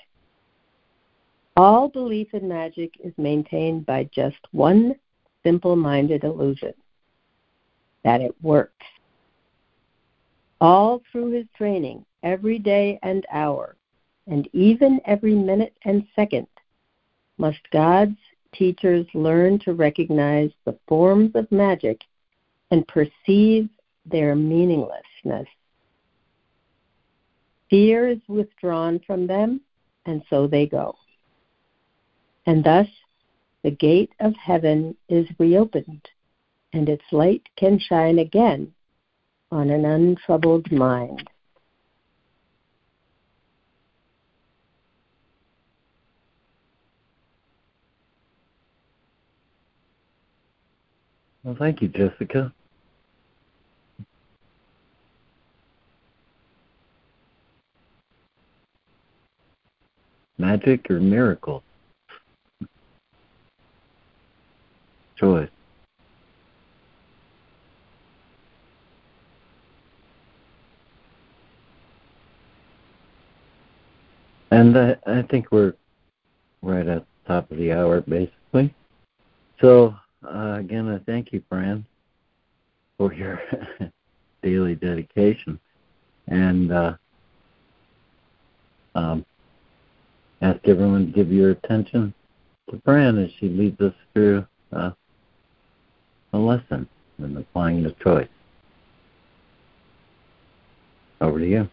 [1.57, 4.95] All belief in magic is maintained by just one
[5.43, 6.75] simple minded illusion
[8.05, 8.87] that it works.
[10.61, 13.77] All through his training, every day and hour,
[14.27, 16.47] and even every minute and second,
[17.37, 18.19] must God's
[18.53, 22.03] teachers learn to recognize the forms of magic
[22.71, 23.69] and perceive
[24.07, 25.49] their meaninglessness.
[27.71, 29.61] Fear is withdrawn from them,
[30.07, 30.97] and so they go
[32.51, 32.89] and thus
[33.63, 36.09] the gate of heaven is reopened,
[36.73, 38.75] and its light can shine again
[39.53, 41.31] on an untroubled mind.
[51.45, 52.53] Well, thank you, Jessica.
[60.37, 61.63] Magic or miracle?
[65.21, 65.51] choice.
[74.71, 75.75] And I, I think we're
[76.63, 78.73] right at the top of the hour, basically.
[79.61, 81.85] So, uh, again, I thank you, Fran,
[82.97, 83.43] for your
[84.45, 85.59] daily dedication.
[86.29, 86.95] And uh,
[88.95, 89.27] um,
[90.41, 92.15] ask everyone to give your attention
[92.71, 94.93] to Fran as she leads us through uh,
[96.33, 98.29] a lesson in applying the choice.
[101.21, 101.69] Over to you.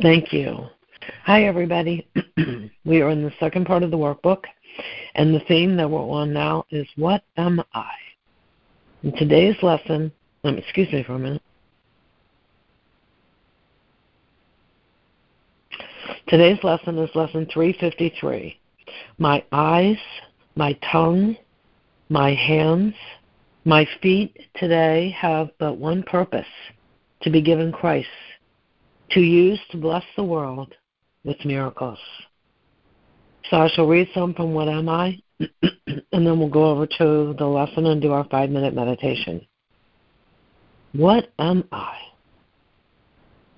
[0.00, 0.68] Thank you.
[1.24, 2.06] Hi, everybody.
[2.84, 4.44] we are in the second part of the workbook,
[5.14, 7.92] and the theme that we're on now is What Am I?
[9.02, 10.12] In today's lesson,
[10.44, 11.42] um, excuse me for a minute.
[16.28, 18.58] Today's lesson is lesson 353
[19.18, 19.98] My eyes,
[20.56, 21.36] my tongue,
[22.08, 22.94] my hands,
[23.66, 26.46] my feet today have but one purpose
[27.22, 28.08] to be given Christ,
[29.10, 30.74] to use to bless the world
[31.24, 31.98] with miracles.
[33.50, 35.18] So I shall read some from What Am I?
[35.86, 39.46] and then we'll go over to the lesson and do our five minute meditation.
[40.92, 41.96] What am I?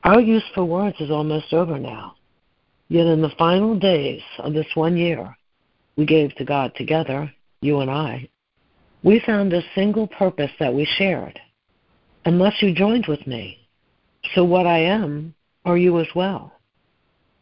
[0.04, 2.14] Our use for words is almost over now.
[2.88, 5.36] Yet in the final days of this one year
[5.96, 8.28] we gave to God together, you and I,
[9.02, 11.38] we found a single purpose that we shared,
[12.24, 13.68] unless you joined with me.
[14.34, 16.52] So what I am are you as well.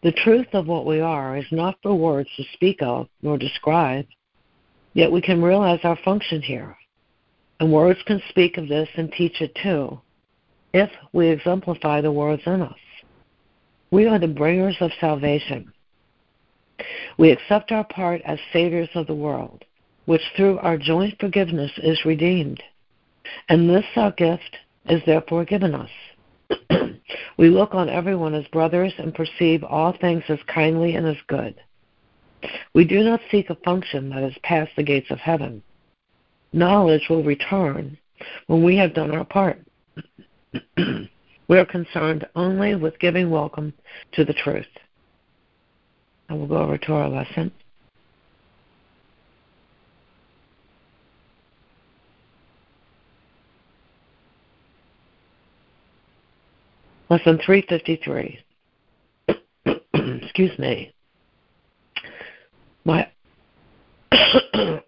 [0.04, 4.06] The truth of what we are is not for words to speak of nor describe,
[4.92, 6.76] yet we can realize our function here.
[7.58, 9.98] And words can speak of this and teach it too,
[10.74, 12.76] if we exemplify the words in us.
[13.90, 15.72] We are the bringers of salvation.
[17.16, 19.64] We accept our part as saviors of the world,
[20.04, 22.62] which through our joint forgiveness is redeemed.
[23.48, 25.90] And this our gift is therefore given us.
[27.36, 31.54] we look on everyone as brothers and perceive all things as kindly and as good.
[32.74, 35.62] We do not seek a function that is past the gates of heaven.
[36.52, 37.98] Knowledge will return
[38.46, 39.60] when we have done our part.
[40.76, 43.72] we are concerned only with giving welcome
[44.12, 44.66] to the truth.
[46.28, 47.50] And we'll go over to our lesson.
[57.10, 58.38] Lesson 353.
[60.22, 60.94] Excuse me.
[62.84, 63.08] My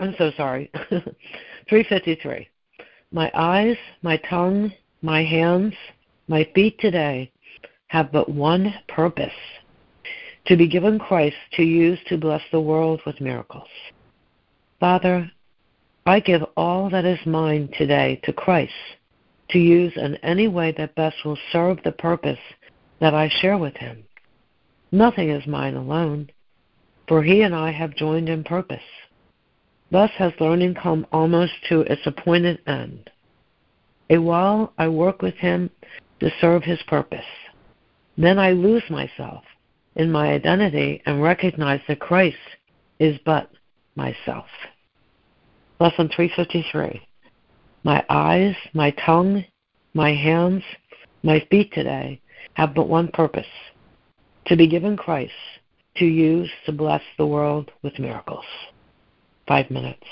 [0.01, 0.71] I'm so sorry.
[0.91, 2.49] 353.
[3.13, 5.75] My eyes, my tongue, my hands,
[6.29, 7.31] my feet today
[7.89, 9.31] have but one purpose
[10.47, 13.69] to be given Christ to use to bless the world with miracles.
[14.81, 15.31] Father,
[16.07, 18.73] I give all that is mine today to Christ
[19.51, 22.39] to use in any way that best will serve the purpose
[23.01, 24.05] that I share with him.
[24.93, 26.31] Nothing is mine alone,
[27.09, 28.79] for he and I have joined in purpose.
[29.91, 33.11] Thus has learning come almost to its appointed end.
[34.11, 35.71] A while I work with him
[36.21, 37.25] to serve his purpose.
[38.17, 39.45] Then I lose myself
[39.97, 42.37] in my identity and recognize that Christ
[42.99, 43.51] is but
[43.95, 44.47] myself.
[45.79, 47.01] Lesson 353.
[47.87, 49.45] My eyes, my tongue,
[49.95, 50.65] my hands,
[51.23, 52.21] my feet today
[52.55, 53.47] have but one purpose
[54.47, 55.31] to be given Christ
[55.99, 58.45] to use to bless the world with miracles.
[59.47, 60.03] Five minutes.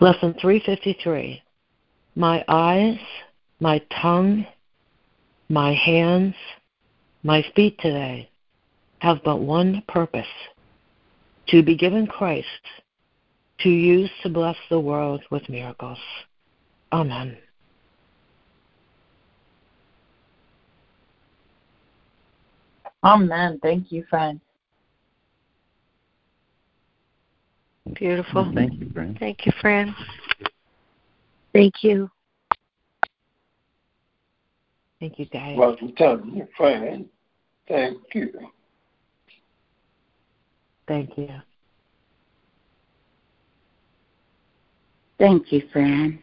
[0.00, 1.42] Lesson 353
[2.14, 2.98] My eyes,
[3.60, 4.46] my tongue,
[5.48, 6.34] my hands,
[7.22, 8.28] my feet today
[9.00, 10.26] have but one purpose
[11.48, 12.46] to be given Christ,
[13.60, 15.98] to use to bless the world with miracles.
[16.92, 17.36] Amen.
[23.04, 23.58] Amen.
[23.62, 24.40] Thank you, friend.
[27.94, 28.50] Beautiful.
[28.54, 29.16] Thank you, Fran.
[29.18, 29.94] Thank you, Fran.
[31.52, 32.10] Thank you.
[35.00, 35.56] Thank you, guys.
[35.56, 37.06] Well done, Fran.
[37.68, 38.32] Thank you.
[40.86, 41.28] Thank you.
[45.18, 46.18] Thank you, Fran.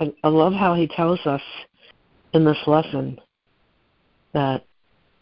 [0.00, 1.42] I, love how he tells us
[2.32, 3.20] in this lesson
[4.32, 4.64] that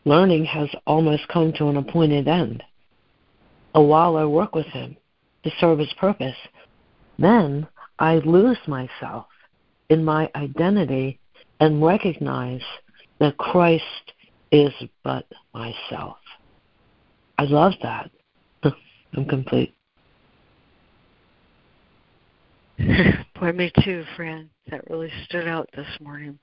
[0.04, 2.62] learning has almost come to an appointed end.
[3.74, 4.96] A while I work with him
[5.42, 6.36] to serve his purpose,
[7.18, 7.66] then
[7.98, 9.26] I lose myself
[9.88, 11.18] in my identity
[11.60, 12.62] and recognize
[13.18, 13.84] that Christ
[14.52, 14.72] is
[15.02, 16.18] but myself.
[17.36, 18.10] I love that.
[18.62, 19.74] I'm complete.
[22.78, 24.50] Boy, me too, Fran.
[24.70, 26.38] That really stood out this morning.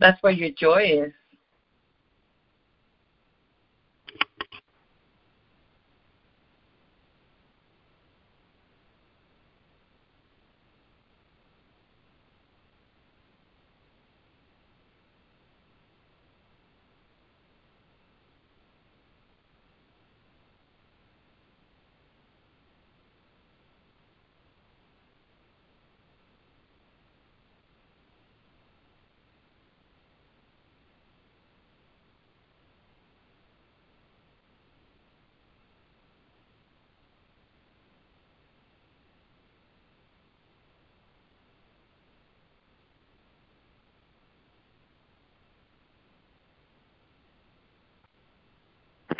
[0.00, 1.12] That's where your joy is.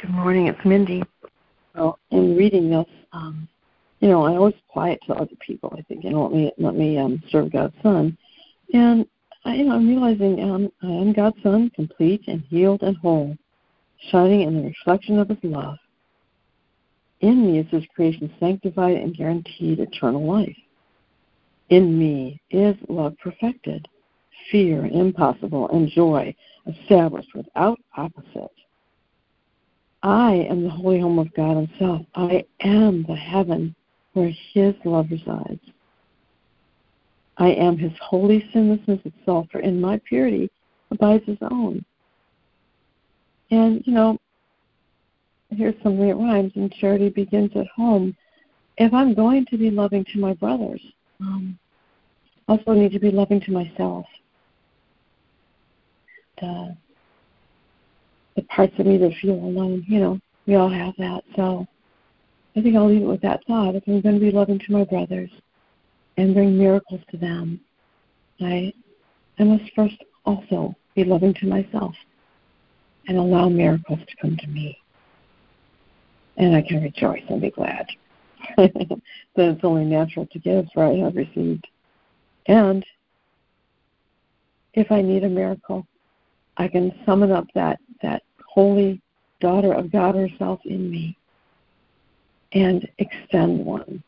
[0.01, 1.05] Good morning, it's Mindy.
[1.77, 3.47] Well, in reading this, um,
[4.01, 5.73] you know, I always quiet to other people.
[5.79, 8.19] I think, you know, let me let me um, serve God's Son,
[8.73, 9.07] and
[9.45, 13.37] I, you know, I'm realizing um, I am God's Son, complete and healed and whole,
[14.11, 15.77] shining in the reflection of His love.
[17.21, 20.57] In me is His creation, sanctified and guaranteed eternal life.
[21.69, 23.87] In me is love perfected,
[24.51, 26.35] fear impossible, and joy
[26.67, 28.51] established without opposite.
[30.07, 32.03] I am the holy home of God Himself.
[32.15, 33.75] I am the heaven
[34.13, 35.61] where His love resides.
[37.39, 40.49] I am His holy sinlessness itself, for in my purity
[40.93, 41.85] abides His own.
[43.51, 44.17] And, you know,
[45.51, 48.17] here's something that rhymes, and charity begins at home.
[48.79, 50.83] If I'm going to be loving to my brothers,
[51.21, 51.59] um,
[52.47, 54.07] I also need to be loving to myself.
[56.41, 56.77] The
[58.37, 59.85] the parts of me that feel alone.
[59.89, 61.25] You know, we all have that.
[61.35, 61.67] So
[62.55, 63.75] I think I'll leave it with that thought.
[63.75, 65.31] If I'm going to be loving to my brothers
[66.17, 67.61] and bring miracles to them,
[68.41, 68.73] I
[69.39, 71.95] I must first also be loving to myself
[73.09, 74.79] and allow miracles to come to me.
[76.37, 77.87] And I can rejoice and be glad
[78.57, 79.01] that
[79.37, 81.67] it's only natural to give, for I have received.
[82.47, 82.85] And
[84.75, 85.87] if I need a miracle,
[86.57, 89.01] I can summon up that that holy
[89.41, 91.17] daughter of God herself in me
[92.53, 94.03] and extend one.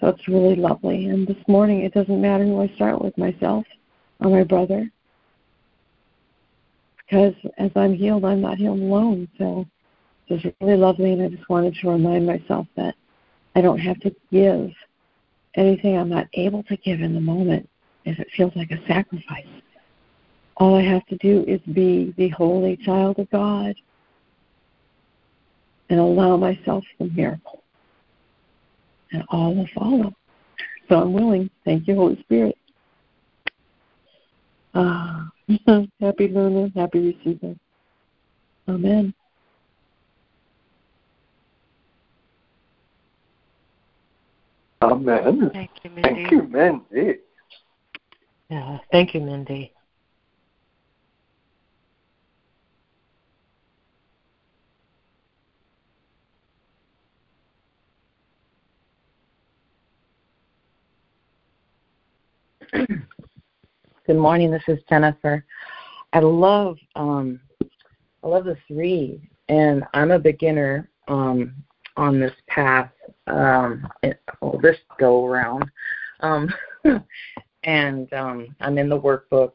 [0.00, 1.06] So it's really lovely.
[1.06, 3.64] And this morning, it doesn't matter who I start with, myself
[4.20, 4.90] or my brother,
[6.98, 9.28] because as I'm healed, I'm not healed alone.
[9.38, 9.66] So
[10.28, 12.94] it's really lovely, and I just wanted to remind myself that
[13.54, 14.70] I don't have to give
[15.56, 17.68] anything I'm not able to give in the moment
[18.04, 19.46] if it feels like a sacrifice.
[20.60, 23.74] All I have to do is be the holy child of God
[25.88, 27.62] and allow myself the miracle.
[29.12, 30.12] And all will follow.
[30.88, 31.48] So I'm willing.
[31.64, 32.58] Thank you, Holy Spirit.
[34.74, 35.30] Ah,
[36.00, 37.56] happy learner, happy receiver.
[38.68, 39.14] Amen.
[44.82, 45.50] Amen.
[45.54, 46.02] Thank you, Mindy.
[46.02, 47.18] Thank you, Mindy.
[48.50, 49.72] Yeah, thank you, Mindy.
[64.10, 64.50] Good morning.
[64.50, 65.44] This is Jennifer.
[66.12, 67.38] I love um,
[68.24, 71.54] I love this read, and I'm a beginner um,
[71.96, 72.90] on this path.
[73.28, 73.86] Um,
[74.40, 75.64] well, this go around,
[76.22, 76.52] um,
[77.62, 79.52] and um, I'm in the workbook.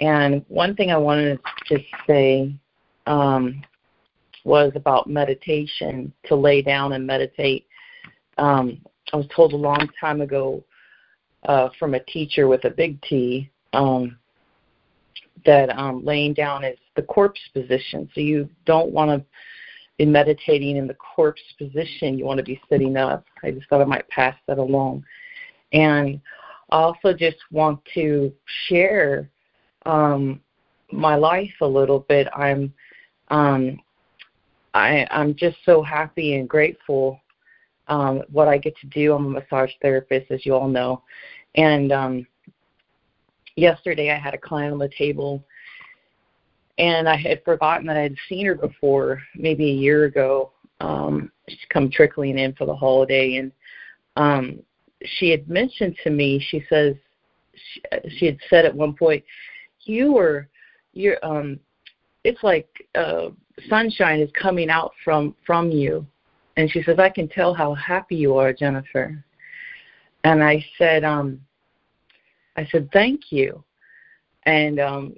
[0.00, 2.54] And one thing I wanted to just say
[3.06, 3.62] um,
[4.44, 7.64] was about meditation to lay down and meditate.
[8.36, 8.82] Um,
[9.14, 10.62] I was told a long time ago
[11.46, 14.18] uh, from a teacher with a big T um,
[15.44, 18.08] that um, laying down is the corpse position.
[18.14, 19.26] So you don't want to
[19.98, 22.18] be meditating in the corpse position.
[22.18, 23.24] You want to be sitting up.
[23.42, 25.04] I just thought I might pass that along.
[25.72, 26.20] And
[26.70, 28.32] I also just want to
[28.68, 29.30] share
[29.84, 30.40] um,
[30.92, 32.28] my life a little bit.
[32.34, 32.72] I'm
[33.28, 33.80] um,
[34.74, 37.20] I, I'm just so happy and grateful
[37.88, 39.14] um, what I get to do.
[39.14, 41.02] I'm a massage therapist, as you all know,
[41.56, 42.26] and um,
[43.56, 45.42] yesterday I had a client on the table,
[46.78, 50.52] and I had forgotten that I had seen her before, maybe a year ago.
[50.80, 53.52] Um, she's come trickling in for the holiday, and
[54.16, 54.60] um,
[55.02, 56.44] she had mentioned to me.
[56.50, 56.94] She says
[57.54, 57.82] she,
[58.18, 59.24] she had said at one point,
[59.84, 60.48] "You were,
[60.92, 61.58] you're, um,
[62.24, 63.30] it's like uh,
[63.68, 66.06] sunshine is coming out from from you."
[66.58, 69.24] And she says, "I can tell how happy you are, Jennifer."
[70.26, 71.40] And I said, um,
[72.56, 73.62] I said, thank you.
[74.42, 75.14] And um,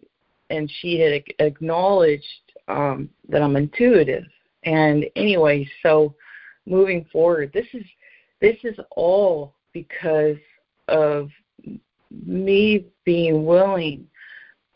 [0.51, 2.25] and she had acknowledged
[2.69, 4.25] um, that I'm intuitive.
[4.65, 6.15] And anyway, so
[6.67, 7.85] moving forward, this is
[8.41, 10.37] this is all because
[10.89, 11.31] of
[12.11, 14.07] me being willing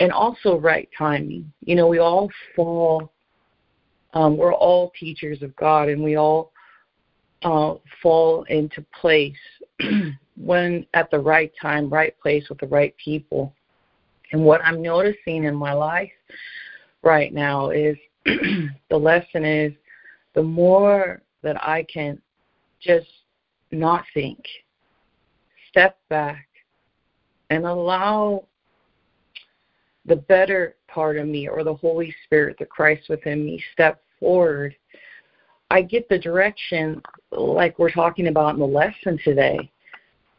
[0.01, 1.53] and also right timing.
[1.61, 3.13] You know, we all fall.
[4.15, 6.53] Um, we're all teachers of God, and we all
[7.43, 9.37] uh, fall into place
[10.37, 13.55] when at the right time, right place with the right people.
[14.33, 16.11] And what I'm noticing in my life
[17.03, 19.73] right now is the lesson is
[20.35, 22.21] the more that I can
[22.81, 23.09] just
[23.71, 24.45] not think,
[25.69, 26.47] step back,
[27.51, 28.47] and allow
[30.07, 34.75] the better part of me or the Holy Spirit, the Christ within me, step forward.
[35.73, 37.01] I get the direction
[37.31, 39.71] like we're talking about in the lesson today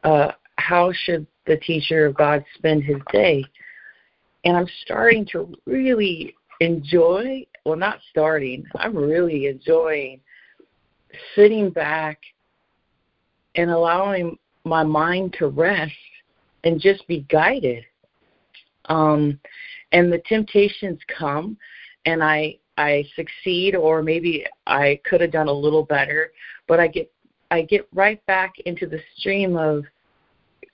[0.03, 3.43] uh, how should the teacher of God spend his day?
[4.45, 10.19] And I'm starting to really enjoy, well, not starting, I'm really enjoying
[11.33, 12.19] sitting back
[13.55, 15.93] and allowing my mind to rest
[16.63, 17.83] and just be guided.
[18.85, 19.39] Um,
[19.93, 21.57] and the temptations come,
[22.05, 26.31] and I I succeed, or maybe I could have done a little better,
[26.67, 27.11] but I get
[27.51, 29.83] I get right back into the stream of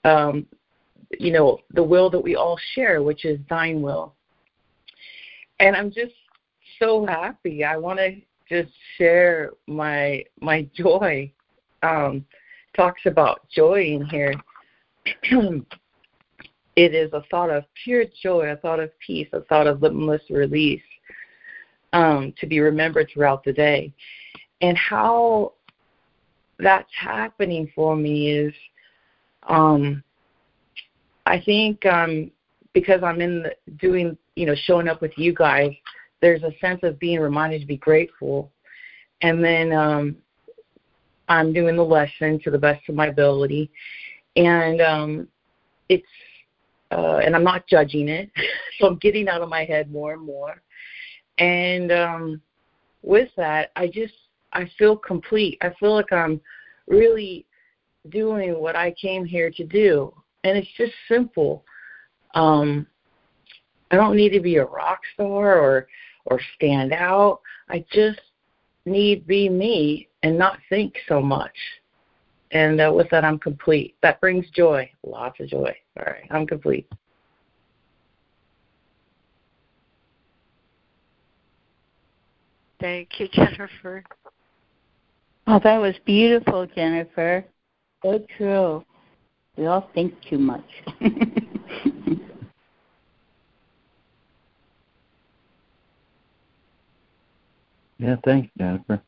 [0.04, 0.46] um,
[1.18, 4.14] you know, the will that we all share, which is thine will.
[5.58, 6.14] And I'm just
[6.78, 7.64] so happy.
[7.64, 8.16] I want to
[8.48, 11.30] just share my my joy.
[11.82, 12.24] Um,
[12.76, 14.34] talks about joy in here.
[16.76, 20.22] it is a thought of pure joy, a thought of peace, a thought of limitless
[20.30, 20.82] release
[21.92, 23.92] um, to be remembered throughout the day.
[24.60, 25.54] And how
[26.58, 28.54] that's happening for me is
[29.48, 30.02] um,
[31.26, 32.30] I think um,
[32.72, 35.70] because I'm in the, doing, you know, showing up with you guys,
[36.20, 38.50] there's a sense of being reminded to be grateful.
[39.22, 40.16] And then um,
[41.28, 43.70] I'm doing the lesson to the best of my ability.
[44.36, 45.28] And um,
[45.88, 46.06] it's,
[46.90, 48.30] uh, and I'm not judging it.
[48.78, 50.62] so I'm getting out of my head more and more.
[51.40, 52.40] And um,
[53.02, 54.14] with that, I just,
[54.52, 55.58] I feel complete.
[55.62, 56.40] I feel like I'm
[56.86, 57.46] really
[58.08, 60.14] doing what I came here to do
[60.44, 61.64] and it's just simple.
[62.34, 62.86] Um,
[63.90, 65.88] I don't need to be a rock star or
[66.26, 67.40] or stand out.
[67.68, 68.20] I just
[68.84, 71.54] need be me and not think so much.
[72.52, 73.96] And uh, with that, I'm complete.
[74.02, 75.74] That brings joy, lots of joy.
[75.98, 76.86] All right, I'm complete.
[82.80, 84.02] Thank you, Jennifer.
[85.46, 87.44] Oh, that was beautiful, Jennifer.
[88.02, 88.84] So true.
[89.56, 90.64] We all think too much.
[97.98, 99.02] yeah, thanks, Jennifer.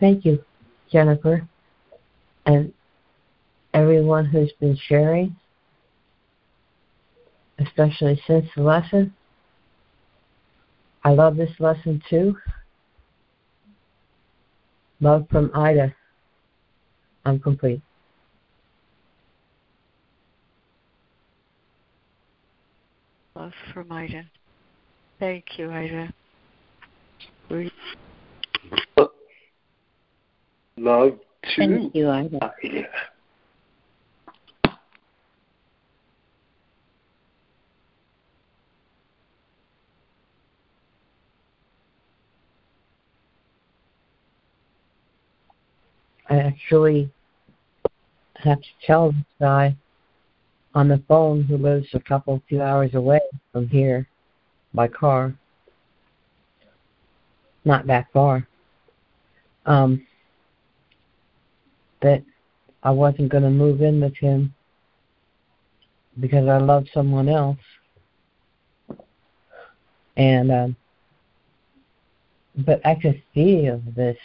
[0.00, 0.44] Thank you,
[0.90, 1.46] Jennifer,
[2.46, 2.72] and
[3.74, 5.36] everyone who's been sharing,
[7.58, 9.14] especially since the lesson.
[11.04, 12.36] I love this lesson too.
[15.00, 15.94] Love from Ida.
[17.24, 17.82] I'm complete.
[23.34, 24.24] Love from Ida.
[25.18, 26.12] Thank you, Ida.
[30.80, 32.54] Love to Thank you, Ida.
[32.62, 32.88] Ida.
[46.30, 47.10] I actually
[48.36, 49.74] have to tell this guy
[50.74, 53.20] on the phone who lives a couple few hours away
[53.50, 54.06] from here
[54.74, 55.34] by car.
[57.64, 58.46] Not that far.
[59.66, 60.06] Um
[62.02, 62.22] that
[62.82, 64.54] I wasn't gonna move in with him
[66.20, 67.58] because I loved someone else.
[70.16, 70.76] And um
[72.56, 74.18] but I could feel this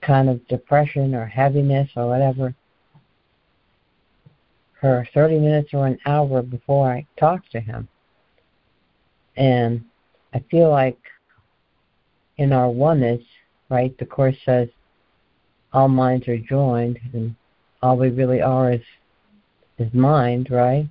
[0.00, 2.54] kind of depression or heaviness or whatever
[4.80, 7.88] for 30 minutes or an hour before I talked to him.
[9.36, 9.84] And
[10.34, 10.98] I feel like
[12.36, 13.22] in our oneness,
[13.68, 14.68] right, the Course says
[15.72, 17.34] all minds are joined and
[17.82, 18.82] all we really are is
[19.78, 20.86] is mind, right?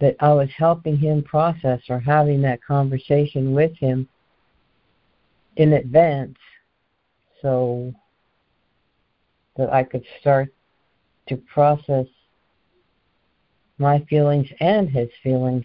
[0.00, 4.08] That I was helping him process or having that conversation with him
[5.56, 6.36] in advance
[7.42, 7.94] so
[9.56, 10.52] that I could start
[11.28, 12.06] to process
[13.78, 15.64] my feelings and his feelings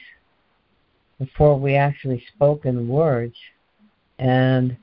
[1.20, 3.36] before we actually spoke in words.
[4.20, 4.76] And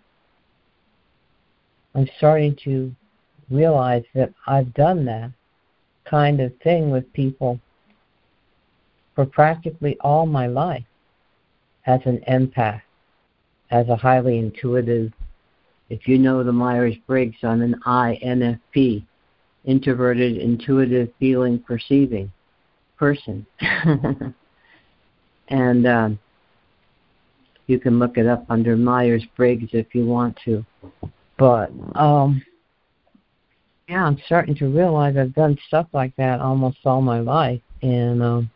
[1.94, 2.94] I'm starting to
[3.50, 5.30] realize that I've done that
[6.04, 7.60] kind of thing with people
[9.14, 10.84] for practically all my life
[11.86, 12.82] as an empath,
[13.70, 15.12] as a highly intuitive
[15.90, 19.04] if you know the Myers Briggs I'm an INFP,
[19.64, 22.30] introverted, intuitive, feeling, perceiving
[22.98, 23.46] person.
[25.48, 26.18] and um,
[27.66, 30.64] you can look it up under Myers Briggs if you want to.
[31.38, 32.42] But um,
[33.88, 38.22] yeah, I'm starting to realize I've done stuff like that almost all my life, and
[38.22, 38.50] um,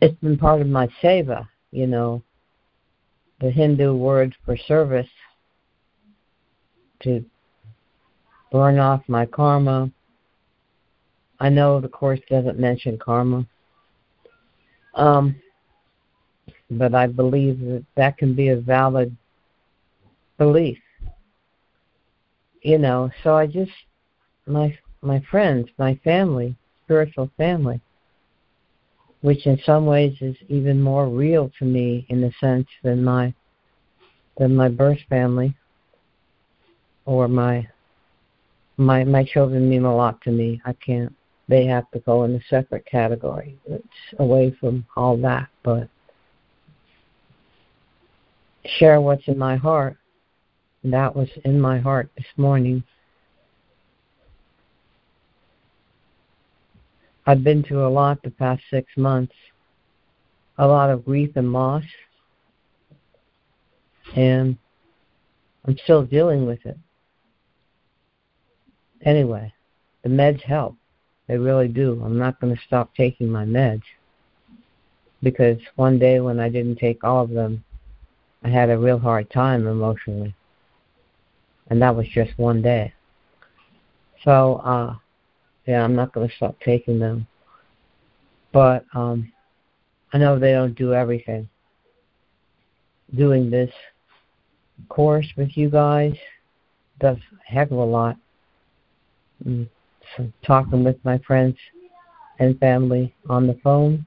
[0.00, 1.48] it's been part of my seva.
[1.72, 2.22] You know,
[3.40, 5.08] the Hindu word for service
[7.02, 7.24] to
[8.52, 9.90] burn off my karma.
[11.40, 13.44] I know the Course doesn't mention karma,
[14.94, 15.34] um,
[16.70, 19.16] but I believe that that can be a valid
[20.38, 20.78] belief.
[22.64, 23.70] You know, so I just
[24.46, 27.78] my my friends, my family, spiritual family,
[29.20, 33.34] which in some ways is even more real to me in a sense than my
[34.38, 35.54] than my birth family
[37.04, 37.68] or my
[38.78, 40.58] my my children mean a lot to me.
[40.64, 41.14] I can't
[41.48, 43.58] they have to go in a separate category.
[43.66, 43.84] It's
[44.18, 45.90] away from all that, but
[48.64, 49.98] share what's in my heart.
[50.84, 52.84] That was in my heart this morning.
[57.26, 59.34] I've been through a lot the past six months.
[60.58, 61.84] A lot of grief and loss.
[64.14, 64.58] And
[65.64, 66.76] I'm still dealing with it
[69.04, 69.52] anyway,
[70.02, 70.76] the meds help.
[71.28, 72.02] They really do.
[72.04, 73.82] I'm not going to stop taking my meds
[75.22, 77.64] because one day when I didn't take all of them,
[78.42, 80.34] I had a real hard time emotionally.
[81.68, 82.92] And that was just one day.
[84.24, 84.96] So, uh,
[85.66, 87.26] yeah, I'm not going to stop taking them.
[88.52, 89.32] But um,
[90.12, 91.48] I know they don't do everything.
[93.14, 93.70] Doing this
[94.88, 96.14] course with you guys
[97.00, 98.16] does a heck of a lot
[99.44, 99.68] Mm.
[100.16, 101.56] so talking with my friends
[102.38, 104.06] and family on the phone,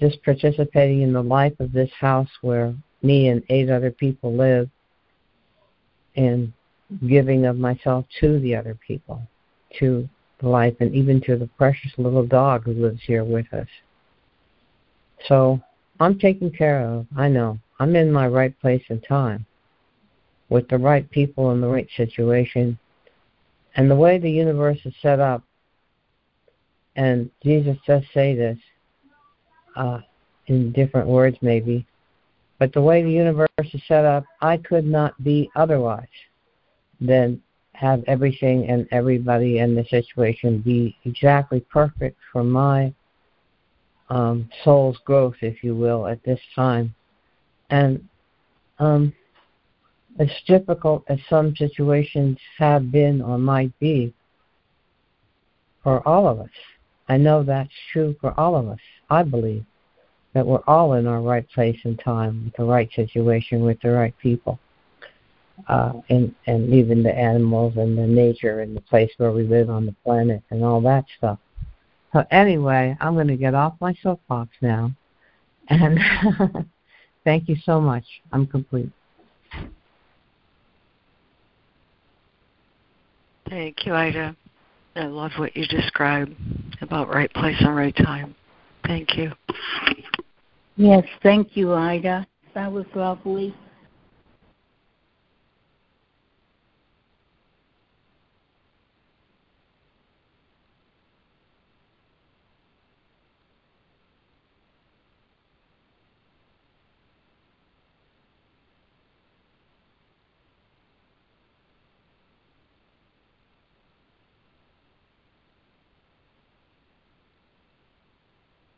[0.00, 4.68] just participating in the life of this house where me and eight other people live,
[6.16, 6.52] and
[7.08, 9.22] giving of myself to the other people,
[9.78, 10.08] to
[10.42, 13.68] life, and even to the precious little dog who lives here with us.
[15.28, 15.60] So
[16.00, 17.06] I'm taken care of.
[17.16, 17.58] I know.
[17.78, 19.46] I'm in my right place and time
[20.48, 22.78] with the right people in the right situation
[23.74, 25.42] and the way the universe is set up,
[26.96, 28.58] and Jesus does say this
[29.76, 30.00] uh,
[30.46, 31.86] in different words maybe,
[32.62, 36.06] But the way the universe is set up, I could not be otherwise
[37.00, 37.42] than
[37.72, 42.94] have everything and everybody in the situation be exactly perfect for my
[44.10, 46.94] um, soul's growth, if you will, at this time.
[47.70, 48.08] And
[48.78, 49.12] um,
[50.20, 54.14] as difficult as some situations have been or might be
[55.82, 56.56] for all of us,
[57.08, 58.78] I know that's true for all of us.
[59.10, 59.66] I believe
[60.34, 63.90] that we're all in our right place and time, with the right situation, with the
[63.90, 64.58] right people,
[65.68, 69.70] uh, and and even the animals and the nature and the place where we live
[69.70, 71.38] on the planet and all that stuff.
[72.12, 74.90] So anyway, I'm going to get off my soapbox now,
[75.68, 75.98] and
[77.24, 78.04] thank you so much.
[78.32, 78.90] I'm complete.
[83.48, 84.34] Thank you, Ida.
[84.96, 86.34] I love what you described
[86.80, 88.34] about right place and right time.
[88.86, 89.32] Thank you.
[90.76, 92.26] Yes, thank you, Ida.
[92.54, 93.54] That was lovely.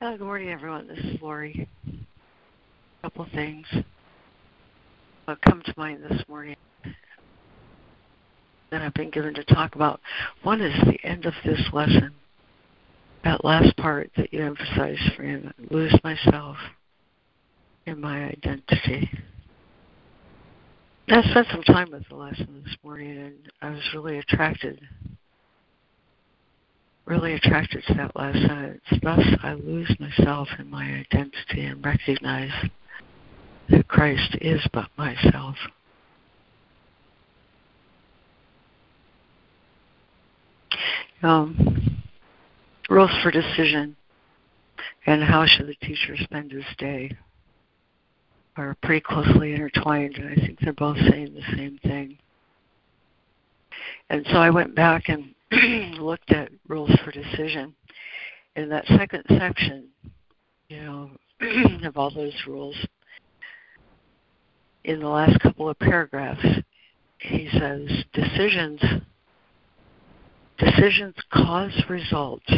[0.04, 0.86] Uh, good morning, everyone.
[0.86, 1.66] This is Laurie.
[1.88, 3.64] A couple things
[5.26, 6.56] that come to mind this morning
[8.70, 10.02] that I've been given to talk about.
[10.42, 12.12] One is the end of this lesson.
[13.24, 16.58] That last part that you emphasized, for Fran, lose myself
[17.86, 19.08] in my identity.
[21.08, 24.82] I spent some time with the lesson this morning, and I was really attracted
[27.06, 28.80] really attracted to that last sentence.
[29.02, 32.52] Thus, I lose myself in my identity and recognize
[33.70, 35.56] that Christ is but myself.
[41.22, 42.02] Um,
[42.90, 43.96] rules for decision
[45.06, 47.16] and how should the teacher spend his day
[48.56, 52.18] are pretty closely intertwined, and I think they're both saying the same thing.
[54.10, 55.34] And so I went back and
[55.98, 57.74] looked at rules for decision.
[58.56, 59.88] In that second section,
[60.68, 61.10] you know,
[61.84, 62.76] of all those rules,
[64.84, 66.44] in the last couple of paragraphs,
[67.18, 68.80] he says decisions
[70.58, 72.52] decisions cause results.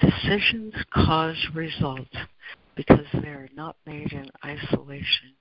[0.00, 2.14] Decisions cause results
[2.76, 5.34] because they are not made in isolation.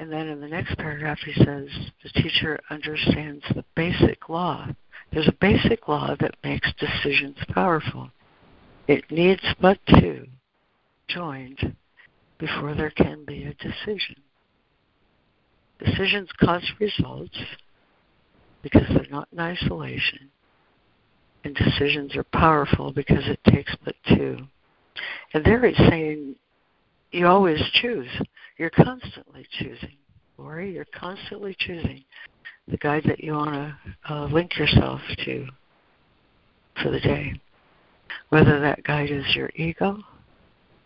[0.00, 1.68] And then in the next paragraph, he says
[2.02, 4.66] the teacher understands the basic law.
[5.12, 8.10] There's a basic law that makes decisions powerful.
[8.88, 10.26] It needs but two
[11.06, 11.76] joined
[12.38, 14.16] before there can be a decision.
[15.78, 17.38] Decisions cause results
[18.62, 20.30] because they're not in isolation.
[21.44, 24.38] And decisions are powerful because it takes but two.
[25.34, 26.36] And there he's saying
[27.12, 28.08] you always choose.
[28.60, 29.96] You're constantly choosing,
[30.36, 30.74] Laurie.
[30.74, 32.04] You're constantly choosing
[32.68, 33.76] the guide that you want to
[34.12, 35.46] uh, link yourself to
[36.82, 37.40] for the day.
[38.28, 40.02] Whether that guide is your ego,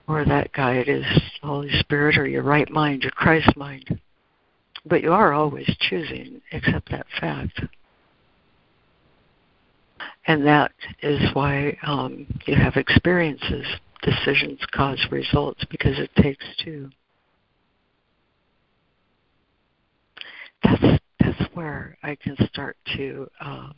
[0.06, 1.04] or that guide is
[1.42, 4.00] Holy Spirit, or your right mind, your Christ mind.
[4.86, 7.60] But you are always choosing, accept that fact.
[10.28, 10.70] And that
[11.02, 13.66] is why um, you have experiences.
[14.00, 16.88] Decisions cause results because it takes two.
[20.64, 23.74] That's that's where I can start to um,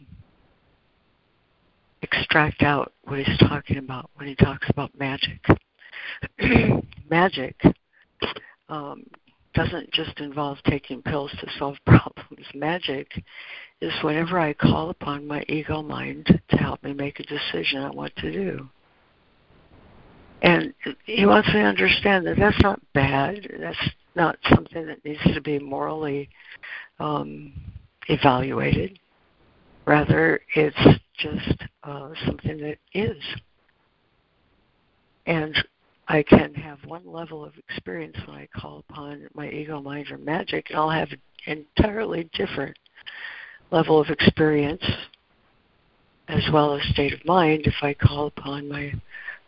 [2.03, 5.41] extract out what he's talking about when he talks about magic.
[7.11, 7.57] magic
[8.69, 9.05] um,
[9.55, 12.47] doesn't just involve taking pills to solve problems.
[12.55, 13.11] Magic
[13.81, 17.97] is whenever I call upon my ego mind to help me make a decision on
[17.97, 18.69] what to do.
[20.43, 20.75] And
[21.05, 23.49] he wants me to understand that that's not bad.
[23.59, 26.29] That's not something that needs to be morally
[26.99, 27.53] um,
[28.09, 28.99] evaluated.
[29.87, 33.17] Rather, it's just uh, something that is.
[35.27, 35.55] And
[36.09, 40.19] I can have one level of experience when I call upon my ego, mind, or
[40.19, 41.11] magic, and I'll have
[41.47, 42.77] an entirely different
[43.71, 44.85] level of experience
[46.29, 48.93] as well as state of mind if I call upon my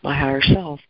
[0.03, 0.81] my higher self.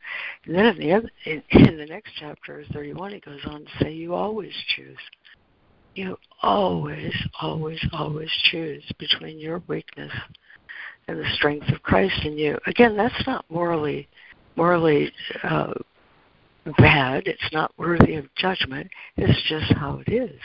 [0.45, 3.71] And then in the other, in, in the next chapter, 31, he goes on to
[3.81, 4.99] say, "You always choose.
[5.95, 10.13] You always, always, always choose between your weakness
[11.09, 14.09] and the strength of Christ in you." Again, that's not morally
[14.57, 15.13] morally
[15.45, 15.73] uh,
[16.79, 17.27] bad.
[17.27, 18.89] It's not worthy of judgment.
[19.17, 20.41] It's just how it is.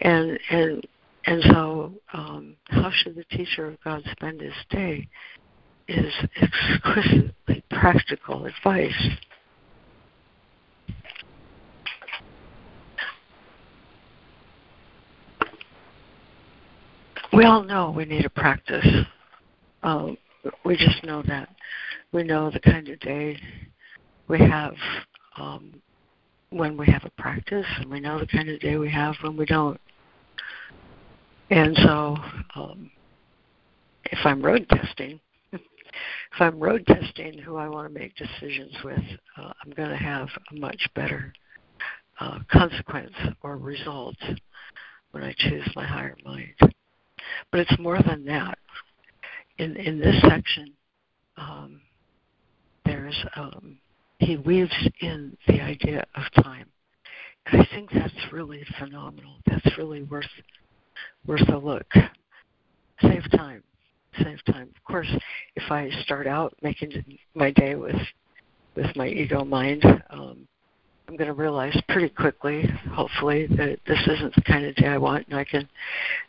[0.00, 0.86] And and
[1.26, 5.06] and so, um, how should the teacher of God spend his day?
[5.90, 9.08] Is exquisitely practical advice.
[17.32, 18.86] We all know we need a practice.
[19.82, 20.16] Um,
[20.64, 21.48] we just know that.
[22.12, 23.36] We know the kind of day
[24.28, 24.74] we have
[25.38, 25.74] um,
[26.50, 29.36] when we have a practice, and we know the kind of day we have when
[29.36, 29.80] we don't.
[31.50, 32.16] And so,
[32.54, 32.92] um,
[34.04, 35.18] if I'm road testing,
[36.34, 39.02] if I'm road testing who I want to make decisions with,
[39.36, 41.32] uh, I'm going to have a much better
[42.20, 44.16] uh, consequence or result
[45.10, 46.54] when I choose my higher mind.
[47.50, 48.58] But it's more than that.
[49.58, 50.72] In in this section,
[51.36, 51.80] um,
[52.86, 53.78] there's um,
[54.18, 56.66] he weaves in the idea of time,
[57.46, 59.36] and I think that's really phenomenal.
[59.46, 60.24] That's really worth
[61.26, 61.86] worth a look.
[63.02, 63.62] Save time.
[64.18, 64.68] Save time.
[64.76, 65.10] Of course,
[65.56, 67.96] if I start out making my day with
[68.74, 70.46] with my ego mind, um,
[71.08, 74.98] I'm going to realize pretty quickly, hopefully, that this isn't the kind of day I
[74.98, 75.68] want, and I can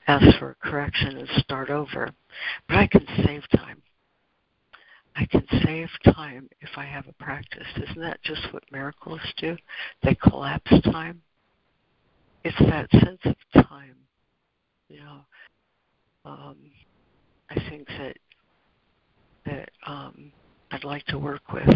[0.07, 2.09] ask for a correction and start over.
[2.67, 3.81] But I can save time.
[5.15, 7.67] I can save time if I have a practice.
[7.75, 9.55] Isn't that just what miracles do?
[10.03, 11.21] They collapse time.
[12.43, 13.97] It's that sense of time
[14.91, 15.19] you know,
[16.25, 16.57] um,
[17.51, 18.17] I think that
[19.45, 20.31] that um,
[20.71, 21.67] I'd like to work with.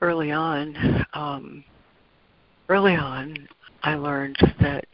[0.00, 1.64] Early on, um,
[2.68, 3.48] early on,
[3.82, 4.86] I learned that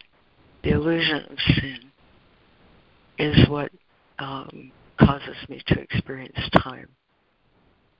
[0.64, 1.78] the illusion of sin
[3.18, 3.70] is what
[4.18, 6.88] um, causes me to experience time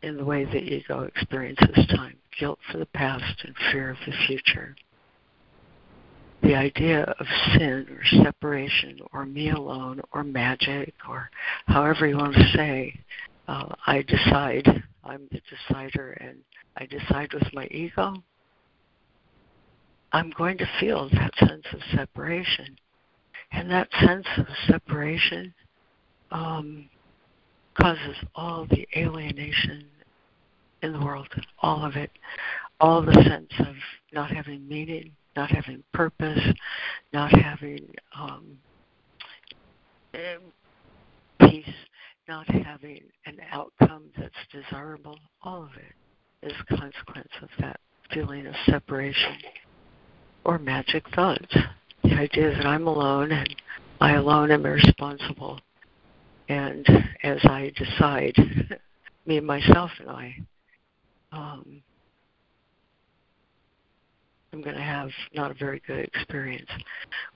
[0.02, 4.12] in the way the ego experiences time guilt for the past and fear of the
[4.26, 4.74] future
[6.42, 11.30] the idea of sin or separation or me alone or magic or
[11.66, 12.98] however you want to say,
[13.48, 16.38] uh, I decide, I'm the decider, and
[16.76, 18.14] I decide with my ego,
[20.12, 22.76] I'm going to feel that sense of separation.
[23.52, 25.52] And that sense of separation
[26.30, 26.88] um,
[27.80, 29.84] causes all the alienation
[30.82, 31.28] in the world,
[31.60, 32.10] all of it,
[32.80, 33.74] all the sense of
[34.12, 36.40] not having meaning, not having purpose,
[37.12, 37.86] not having
[38.18, 38.58] um,
[41.40, 41.64] peace,
[42.28, 47.78] not having an outcome that's desirable, all of it is a consequence of that
[48.12, 49.36] feeling of separation
[50.44, 51.56] or magic thoughts.
[52.02, 53.54] The idea that I'm alone and
[54.00, 55.60] I alone am responsible.
[56.48, 56.86] And
[57.22, 58.34] as I decide,
[59.26, 60.36] me, myself, and I,
[61.32, 61.82] um,
[64.52, 66.68] I'm going to have not a very good experience.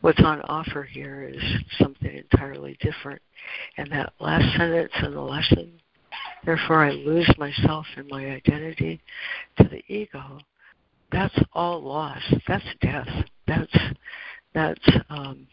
[0.00, 1.42] What's on offer here is
[1.78, 3.22] something entirely different.
[3.76, 5.72] And that last sentence in the lesson,
[6.44, 9.00] therefore I lose myself and my identity
[9.58, 10.38] to the ego,
[11.12, 12.22] that's all loss.
[12.48, 13.08] That's death.
[13.46, 13.76] That's
[14.54, 15.46] that's um,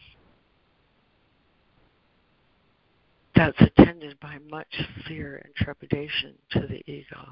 [3.36, 4.72] that's attended by much
[5.06, 7.28] fear and trepidation to the ego.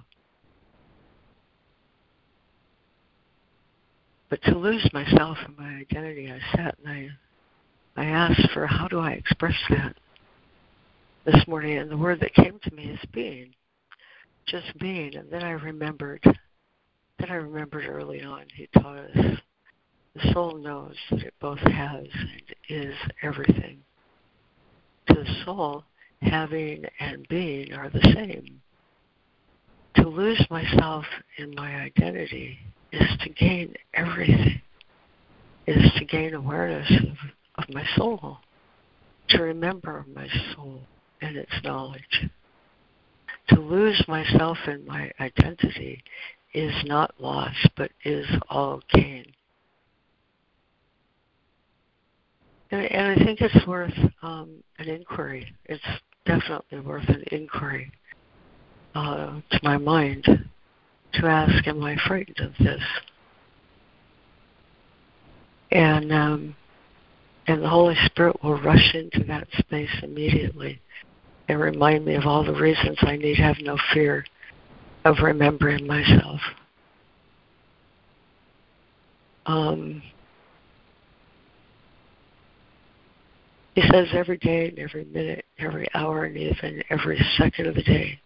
[4.31, 8.87] But to lose myself and my identity, I sat and I, I asked for how
[8.87, 9.97] do I express that
[11.27, 13.53] this morning, and the word that came to me is being,
[14.47, 15.17] just being.
[15.17, 19.39] And then I remembered, then I remembered early on he taught us
[20.15, 23.79] the soul knows that it both has and is everything.
[25.09, 25.85] To the soul,
[26.23, 28.61] having and being are the same.
[29.97, 31.05] To lose myself
[31.39, 32.59] in my identity
[32.93, 34.61] is to gain everything,
[35.67, 38.39] is to gain awareness of, of my soul,
[39.29, 40.81] to remember my soul
[41.23, 42.29] and its knowledge.
[43.49, 46.03] To lose myself in my identity
[46.55, 49.25] is not loss, but is all gain.
[52.71, 55.53] And, and I think it's worth um, an inquiry.
[55.67, 55.83] It's
[56.25, 57.91] definitely worth an inquiry
[58.95, 60.27] uh, to my mind
[61.15, 62.83] to ask, Am I frightened of this?
[65.73, 66.57] And um,
[67.47, 70.81] and the Holy Spirit will rush into that space immediately
[71.49, 74.25] and remind me of all the reasons I need have no fear
[75.05, 76.41] of remembering myself.
[79.47, 80.03] Um,
[83.75, 87.83] he says every day and every minute, every hour, and even every second of the
[87.83, 88.21] day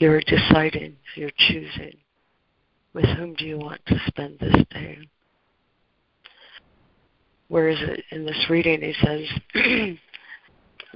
[0.00, 1.96] you're deciding, you're choosing
[2.94, 4.98] with whom do you want to spend this day.
[7.48, 8.80] Where is it in this reading?
[8.80, 9.28] He says,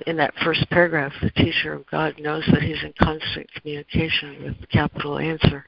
[0.06, 4.60] in that first paragraph, the teacher of God knows that he's in constant communication with
[4.60, 5.66] the capital answer.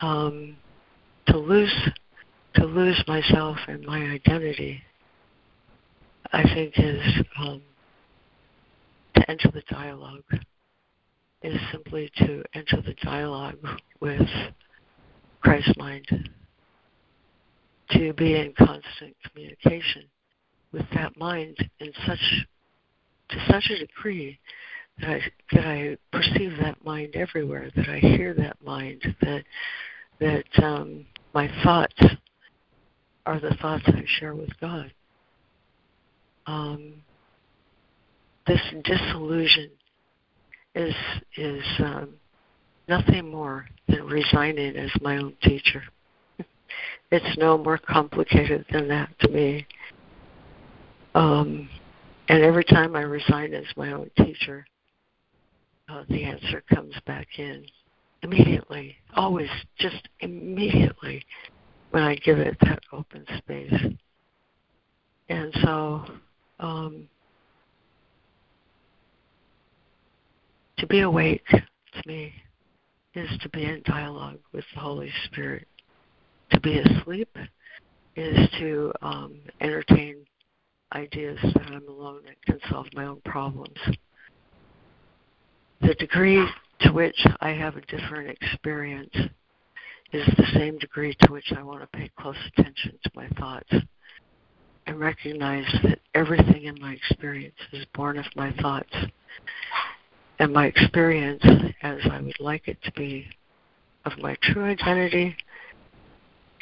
[0.00, 0.56] Um,
[1.28, 1.74] to lose
[2.56, 4.82] to lose myself and my identity,
[6.32, 7.00] I think is
[7.38, 7.62] um,
[9.16, 10.22] to enter the dialogue.
[11.44, 13.58] Is simply to enter the dialogue
[14.00, 14.26] with
[15.42, 16.30] Christ mind,
[17.90, 20.04] to be in constant communication
[20.72, 22.46] with that mind in such
[23.28, 24.38] to such a degree
[25.00, 25.20] that I
[25.52, 29.44] that I perceive that mind everywhere, that I hear that mind, that
[30.20, 31.04] that um,
[31.34, 32.02] my thoughts
[33.26, 34.90] are the thoughts I share with God.
[36.46, 36.94] Um,
[38.46, 39.68] this disillusion
[40.74, 40.94] is
[41.36, 42.10] is um,
[42.88, 45.82] nothing more than resigning as my own teacher.
[47.10, 49.66] it's no more complicated than that to me.
[51.14, 51.68] Um,
[52.28, 54.66] and every time I resign as my own teacher,
[55.88, 57.64] uh, the answer comes back in
[58.22, 61.24] immediately, always, just immediately
[61.90, 63.74] when I give it that open space.
[65.28, 66.04] And so,
[66.58, 67.08] um,
[70.78, 72.32] to be awake to me
[73.14, 75.66] is to be in dialogue with the Holy Spirit.
[76.50, 77.36] To be asleep
[78.16, 80.16] is to um, entertain
[80.92, 83.78] ideas that I'm alone and can solve my own problems.
[85.80, 86.46] The degree
[86.80, 89.14] to which I have a different experience
[90.12, 93.72] is the same degree to which I want to pay close attention to my thoughts
[94.86, 98.94] and recognize that everything in my experience is born of my thoughts.
[100.38, 101.44] And my experience,
[101.82, 103.26] as I would like it to be,
[104.04, 105.36] of my true identity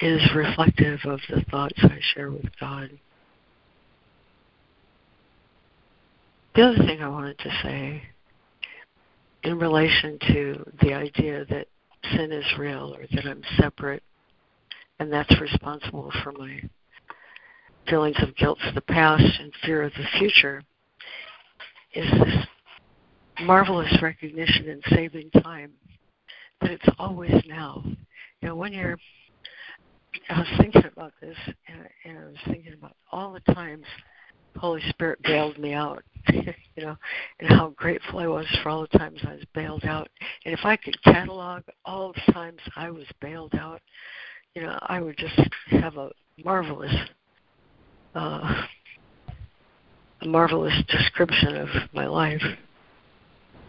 [0.01, 2.91] is reflective of the thoughts I share with God.
[6.55, 8.03] The other thing I wanted to say
[9.45, 11.67] in relation to the idea that
[12.15, 14.03] sin is real or that I'm separate
[14.99, 16.63] and that's responsible for my
[17.89, 20.63] feelings of guilt for the past and fear of the future
[21.95, 22.47] is this
[23.41, 25.73] marvelous recognition in saving time
[26.61, 27.83] that it's always now.
[28.41, 28.99] You know, when you're,
[30.29, 31.37] I was thinking about this,
[31.69, 33.85] and, and I was thinking about all the times
[34.57, 36.03] Holy Spirit bailed me out,
[36.33, 36.97] you know,
[37.41, 40.09] and how grateful I was for all the times I was bailed out.
[40.45, 43.81] And if I could catalog all the times I was bailed out,
[44.55, 45.41] you know, I would just
[45.71, 46.11] have a
[46.45, 46.95] marvelous,
[48.15, 48.63] uh,
[50.21, 52.43] a marvelous description of my life.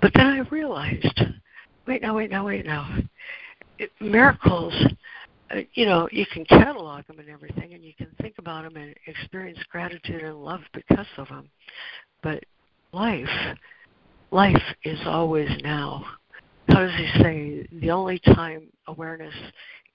[0.04, 1.22] But then I realized,
[1.88, 2.94] wait now, wait now, wait now.
[4.02, 4.74] Miracles
[5.50, 8.76] uh, you know, you can catalog them and everything, and you can think about them
[8.76, 11.50] and experience gratitude and love because of them.
[12.22, 12.44] But
[12.92, 13.56] life,
[14.32, 16.04] life is always now.
[16.68, 17.68] How does he say?
[17.80, 19.34] The only time awareness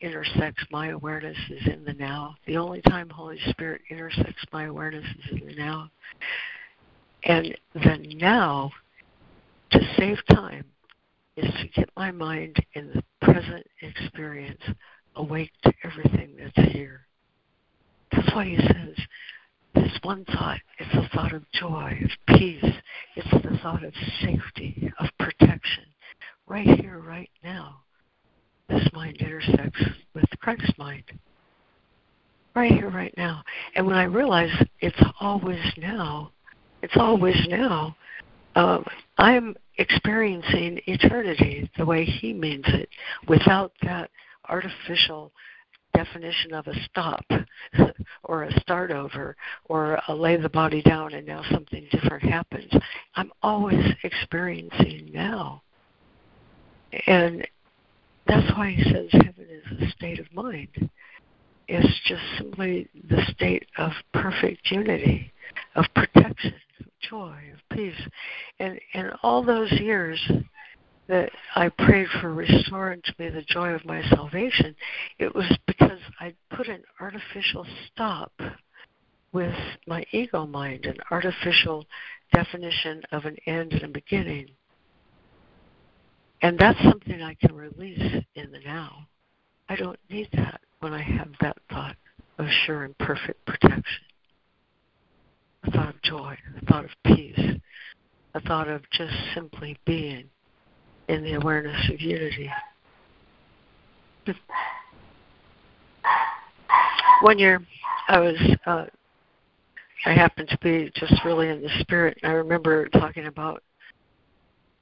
[0.00, 2.34] intersects my awareness is in the now.
[2.46, 5.90] The only time Holy Spirit intersects my awareness is in the now.
[7.24, 8.70] And the now,
[9.70, 10.64] to save time,
[11.36, 14.62] is to get my mind in the present experience
[15.16, 17.06] awake to everything that's here.
[18.12, 18.96] That's why he says
[19.74, 22.64] this one thought is a thought of joy, of peace.
[23.16, 23.92] It's the thought of
[24.22, 25.84] safety, of protection.
[26.46, 27.80] Right here, right now,
[28.68, 29.82] this mind intersects
[30.14, 31.04] with Christ's mind.
[32.56, 33.42] Right here, right now.
[33.76, 34.50] And when I realize
[34.80, 36.32] it's always now,
[36.82, 37.94] it's always now,
[38.58, 38.84] um,
[39.18, 42.88] I'm experiencing eternity the way He means it
[43.28, 44.10] without that
[44.48, 45.32] artificial
[45.94, 47.24] definition of a stop
[48.24, 49.36] or a start over
[49.66, 52.72] or a lay the body down and now something different happens.
[53.14, 55.62] I'm always experiencing now.
[57.06, 57.46] And
[58.26, 60.90] that's why he says heaven is a state of mind.
[61.68, 65.32] It's just simply the state of perfect unity,
[65.76, 66.54] of protection,
[67.08, 68.00] joy, of peace.
[68.58, 70.20] And in all those years
[71.08, 74.74] that I prayed for restoring to me the joy of my salvation,
[75.18, 78.32] it was because I put an artificial stop
[79.32, 79.54] with
[79.86, 81.84] my ego mind, an artificial
[82.32, 84.48] definition of an end and a beginning.
[86.42, 89.06] And that's something I can release in the now.
[89.68, 91.96] I don't need that when I have that thought
[92.38, 94.07] of sure and perfect protection.
[95.68, 97.38] A thought of joy, a thought of peace,
[98.34, 100.24] a thought of just simply being
[101.08, 102.50] in the awareness of unity.
[107.20, 107.60] One year,
[108.08, 108.86] I was uh,
[110.06, 112.16] I happened to be just really in the spirit.
[112.22, 113.62] I remember talking about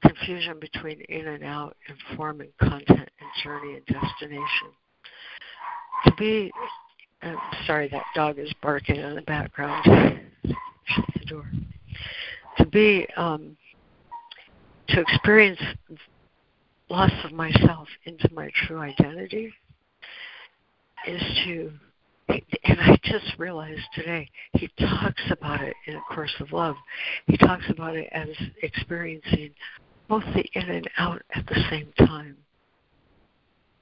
[0.01, 4.69] confusion between in and out and form and content and journey and destination.
[6.05, 6.49] To be,
[7.21, 7.35] I'm
[7.65, 10.21] sorry, that dog is barking in the background.
[11.19, 11.51] The door.
[12.57, 13.57] To be, um,
[14.89, 15.59] to experience
[16.89, 19.53] loss of myself into my true identity
[21.05, 21.71] is to
[22.29, 26.75] and I just realized today he talks about it in A Course of Love.
[27.25, 28.27] He talks about it as
[28.61, 29.51] experiencing
[30.09, 32.37] both the in and out at the same time,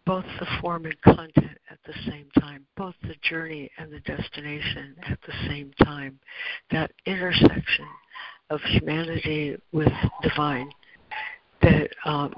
[0.05, 4.95] both the form and content at the same time, both the journey and the destination
[5.07, 6.19] at the same time.
[6.71, 7.87] That intersection
[8.49, 9.91] of humanity with
[10.21, 10.69] divine
[11.61, 12.33] that um,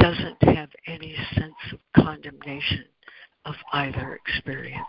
[0.00, 2.84] doesn't have any sense of condemnation
[3.44, 4.86] of either experience.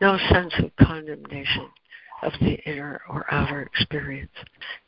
[0.00, 1.68] No sense of condemnation
[2.22, 4.32] of the inner or outer experience.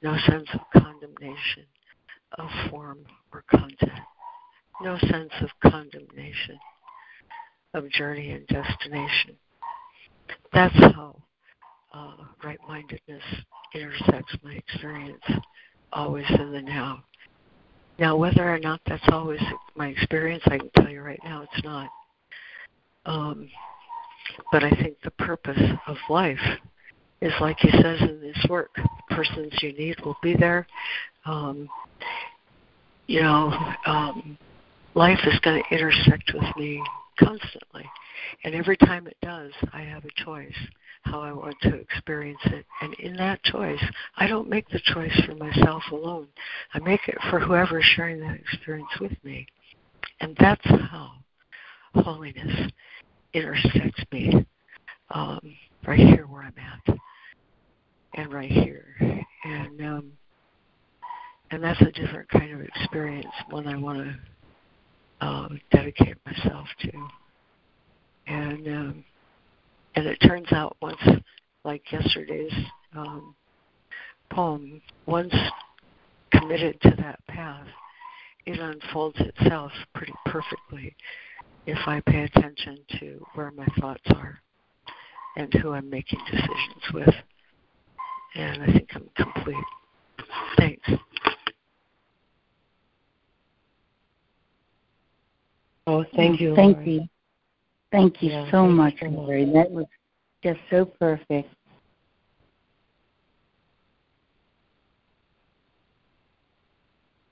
[0.03, 1.65] No sense of condemnation
[2.39, 2.99] of form
[3.33, 3.91] or content.
[4.83, 6.59] No sense of condemnation
[7.75, 9.37] of journey and destination.
[10.53, 11.17] That's how
[11.93, 13.23] uh, right mindedness
[13.75, 15.23] intersects my experience,
[15.93, 17.05] always in the now.
[17.99, 19.41] Now, whether or not that's always
[19.77, 21.91] my experience, I can tell you right now it's not.
[23.05, 23.49] Um,
[24.51, 26.39] but I think the purpose of life
[27.21, 28.71] is, like he says in this work,
[29.11, 30.67] persons you need will be there.
[31.27, 31.69] Um,
[33.07, 33.53] you know,
[33.87, 34.39] um,
[35.01, 36.79] life is going to intersect with me
[37.19, 37.87] constantly.
[38.45, 40.55] And every time it does, I have a choice
[41.05, 42.67] how I want to experience it.
[42.83, 43.83] And in that choice,
[44.19, 46.27] I don't make the choice for myself alone.
[46.75, 49.47] I make it for whoever is sharing that experience with me.
[50.21, 51.13] And that's how
[51.95, 52.71] holiness
[53.33, 54.47] intersects me
[55.15, 55.57] um,
[55.87, 56.99] right here where I'm at
[58.17, 58.85] and right here.
[59.45, 60.13] And um,
[61.53, 64.15] and that's a different kind of experience, one I want to
[65.21, 66.91] uh, dedicate myself to.
[68.27, 69.05] And um,
[69.97, 71.01] and it turns out once,
[71.65, 72.53] like yesterday's
[72.97, 73.35] um,
[74.31, 75.35] poem, once
[76.33, 77.67] committed to that path,
[78.47, 80.95] it unfolds itself pretty perfectly
[81.67, 84.41] if I pay attention to where my thoughts are
[85.37, 87.15] and who I'm making decisions with.
[88.37, 89.65] And I think I'm complete.
[90.57, 90.89] Thanks.
[95.87, 96.55] Oh, thank you.
[96.55, 97.09] Thank you.
[97.93, 99.51] Thank you yeah, so thank much, you so Laurie.
[99.53, 99.87] That was
[100.43, 101.49] just so perfect.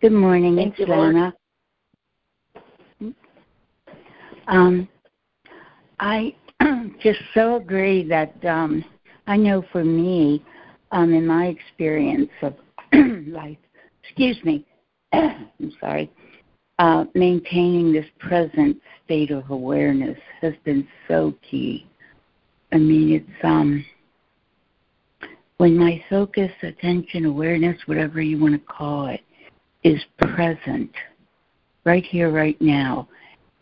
[0.00, 1.34] Good morning, Thank it's you, Lana.
[4.46, 4.88] Um,
[6.00, 6.34] I
[7.00, 8.84] just so agree that um,
[9.26, 10.44] I know for me,
[10.92, 12.54] um, in my experience of
[13.26, 13.58] life,
[14.02, 14.64] excuse me,
[15.12, 16.10] I'm sorry,
[16.78, 21.86] uh, maintaining this present state of awareness has been so key.
[22.72, 23.84] I mean, it's um,
[25.56, 29.22] when my focus, attention, awareness, whatever you want to call it,
[29.82, 30.90] is present,
[31.84, 33.08] right here, right now,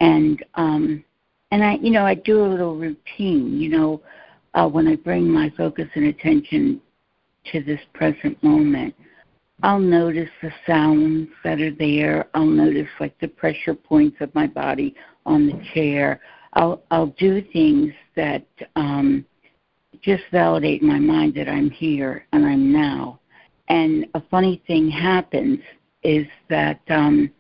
[0.01, 1.05] and um,
[1.53, 3.59] and I, you know, I do a little routine.
[3.59, 4.03] You know,
[4.55, 6.81] uh, when I bring my focus and attention
[7.53, 8.95] to this present moment,
[9.63, 12.29] I'll notice the sounds that are there.
[12.35, 16.21] I'll notice like the pressure points of my body on the chair.
[16.53, 18.47] I'll I'll do things that
[18.77, 19.25] um,
[20.03, 23.21] just validate my mind that I'm here and I'm now.
[23.69, 25.59] And a funny thing happens
[26.03, 27.31] is that um,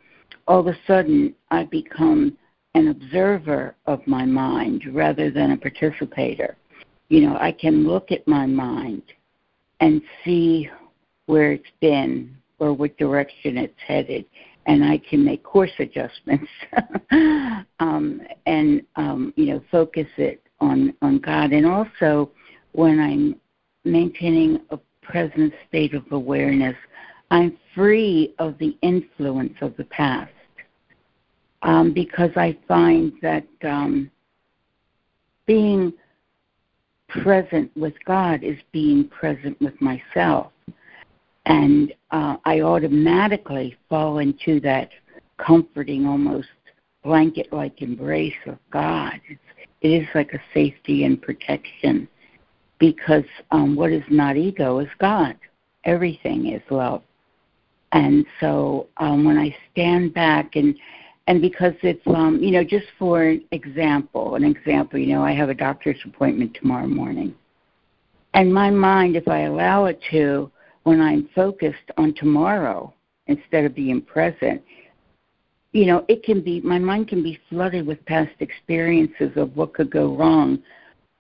[0.49, 2.37] all of a sudden I become
[2.75, 6.57] an observer of my mind rather than a participator.
[7.09, 9.03] You know, I can look at my mind
[9.81, 10.69] and see
[11.27, 14.25] where it's been or what direction it's headed,
[14.67, 16.51] and I can make course adjustments.
[17.79, 21.53] Um, and um, you know focus it on on God.
[21.53, 22.31] And also,
[22.73, 23.37] when I'm
[23.85, 26.77] maintaining a present state of awareness,
[27.31, 30.33] I'm free of the influence of the past.
[31.63, 34.11] Um, because I find that um,
[35.47, 35.93] being
[37.09, 40.53] present with God is being present with myself
[41.47, 44.91] and uh, I automatically fall into that
[45.39, 46.49] comforting, almost
[47.05, 49.15] blanket-like embrace of God.
[49.29, 49.41] It's,
[49.81, 52.09] it is like a safety and protection
[52.79, 55.37] because um, what is not ego is God.
[55.85, 57.03] Everything is love.
[57.93, 60.75] And so um, when I stand back and
[61.29, 65.49] and because it's um, you know just for example, an example, you know, I have
[65.49, 67.35] a doctor's appointment tomorrow morning,
[68.35, 70.51] and my mind, if I allow it to,
[70.87, 72.95] when I'm focused on tomorrow
[73.27, 74.63] instead of being present,
[75.73, 79.75] you know, it can be my mind can be flooded with past experiences of what
[79.75, 80.63] could go wrong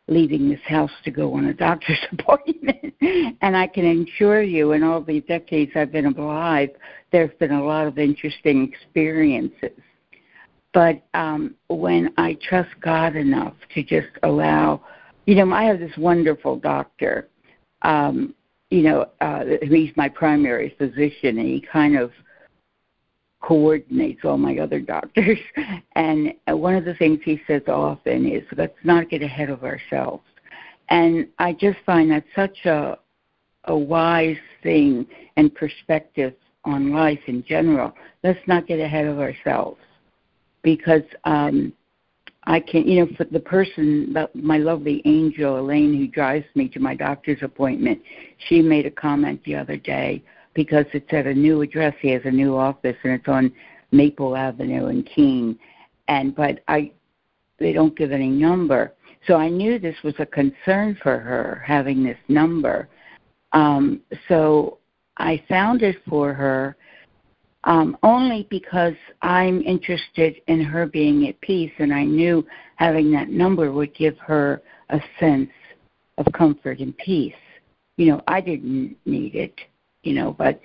[0.07, 2.95] leaving this house to go on a doctor's appointment.
[3.43, 6.71] and I can assure you, in all the decades I've been alive,
[7.11, 9.81] there's been a lot of interesting experiences.
[10.73, 14.85] But um, when I trust God enough to just allow,
[15.27, 17.29] you know, I have this wonderful doctor.
[17.83, 18.33] Um,
[18.71, 22.11] you know, uh, he's my primary physician, and he kind of
[23.41, 25.39] coordinates all my other doctors.
[25.95, 30.25] And one of the things he says often is, let's not get ahead of ourselves.
[30.89, 32.99] And I just find that such a
[33.67, 35.07] a wise thing
[35.37, 36.35] and perspective
[36.65, 37.93] on life in general.
[38.23, 39.79] Let's not get ahead of ourselves
[40.63, 41.73] because um,
[42.47, 46.79] I can, you know, for the person, my lovely angel Elaine, who drives me to
[46.79, 48.01] my doctor's appointment,
[48.49, 50.23] she made a comment the other day
[50.55, 51.95] because it's at a new address.
[52.01, 53.53] He has a new office, and it's on
[53.91, 55.59] Maple Avenue in Keene.
[56.07, 56.93] And but I,
[57.59, 58.95] they don't give any number,
[59.27, 62.89] so I knew this was a concern for her having this number.
[63.53, 64.79] Um, so
[65.17, 66.77] I found it for her
[67.67, 73.29] um, only because I'm interested in her being at peace, and I knew having that
[73.29, 75.51] number would give her a sense
[76.19, 77.35] of comfort and peace.
[77.97, 79.61] You know, I didn't need it
[80.07, 80.61] you know, but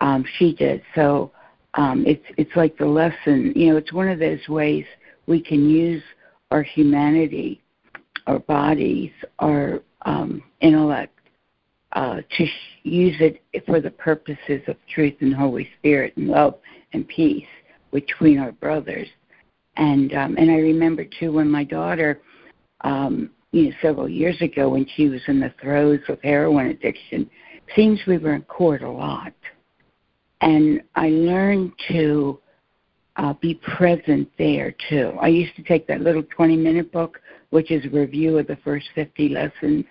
[0.00, 0.82] um, she did.
[0.94, 1.30] So
[1.74, 3.52] um, it's it's like the lesson.
[3.54, 4.84] You know, it's one of those ways
[5.26, 6.02] we can use
[6.50, 7.60] our humanity,
[8.26, 11.15] our bodies, our um, intellect
[11.96, 16.56] uh, to sh- use it for the purposes of truth and Holy Spirit and love
[16.92, 17.46] and peace
[17.90, 19.08] between our brothers.
[19.78, 22.20] And um, and I remember too when my daughter,
[22.82, 27.30] um, you know, several years ago when she was in the throes of heroin addiction,
[27.74, 29.32] seems we were in court a lot.
[30.42, 32.38] And I learned to
[33.16, 35.14] uh, be present there too.
[35.18, 38.56] I used to take that little 20 minute book, which is a review of the
[38.56, 39.86] first 50 lessons.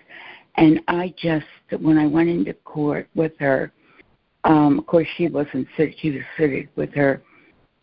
[0.56, 1.46] And I just,
[1.80, 3.72] when I went into court with her,
[4.44, 7.22] um, of course she wasn't sitting, she was sitting with her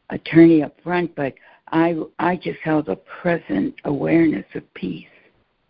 [0.10, 1.34] attorney up front, but
[1.72, 5.08] I, I just held a present awareness of peace.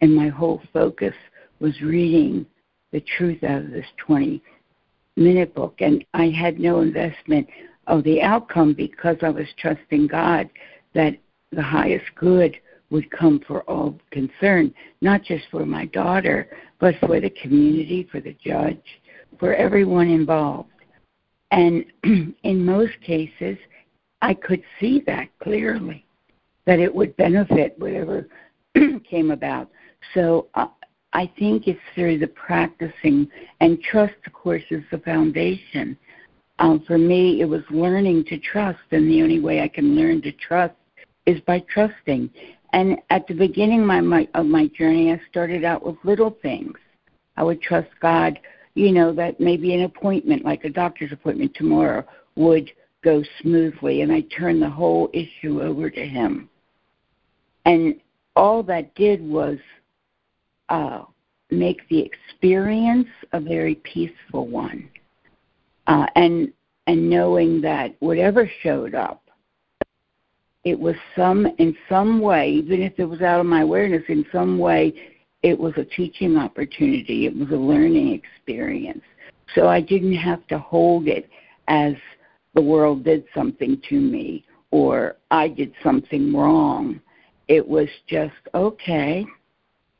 [0.01, 1.15] And my whole focus
[1.59, 2.45] was reading
[2.91, 4.41] the truth out of this 20
[5.15, 5.75] minute book.
[5.79, 7.47] And I had no investment
[7.87, 10.49] of the outcome because I was trusting God
[10.93, 11.17] that
[11.51, 12.57] the highest good
[12.93, 14.71] would come for all concerned,
[15.01, 16.47] not just for my daughter,
[16.79, 18.83] but for the community, for the judge,
[19.39, 20.69] for everyone involved.
[21.49, 21.85] And
[22.43, 23.57] in most cases,
[24.21, 26.05] I could see that clearly,
[26.65, 28.27] that it would benefit whatever
[29.09, 29.71] came about.
[30.13, 30.67] So uh,
[31.13, 33.27] I think it's through the practicing,
[33.59, 35.97] and trust, of course, is the foundation.
[36.59, 40.21] Um, for me, it was learning to trust, and the only way I can learn
[40.21, 40.75] to trust
[41.25, 42.29] is by trusting.
[42.73, 46.77] And at the beginning my, my, of my journey, I started out with little things.
[47.37, 48.39] I would trust God,
[48.73, 52.03] you know, that maybe an appointment, like a doctor's appointment tomorrow,
[52.35, 52.71] would
[53.03, 56.49] go smoothly, and I turned the whole issue over to Him.
[57.65, 57.95] And
[58.35, 59.57] all that did was
[60.69, 61.03] uh,
[61.51, 64.89] make the experience a very peaceful one.
[65.85, 66.51] Uh, and
[66.87, 69.22] and knowing that whatever showed up,
[70.63, 74.25] it was some in some way, even if it was out of my awareness, in
[74.31, 74.93] some way,
[75.41, 77.25] it was a teaching opportunity.
[77.25, 79.03] It was a learning experience.
[79.55, 81.29] So I didn't have to hold it
[81.67, 81.93] as
[82.53, 87.01] the world did something to me or I did something wrong.
[87.47, 89.25] It was just okay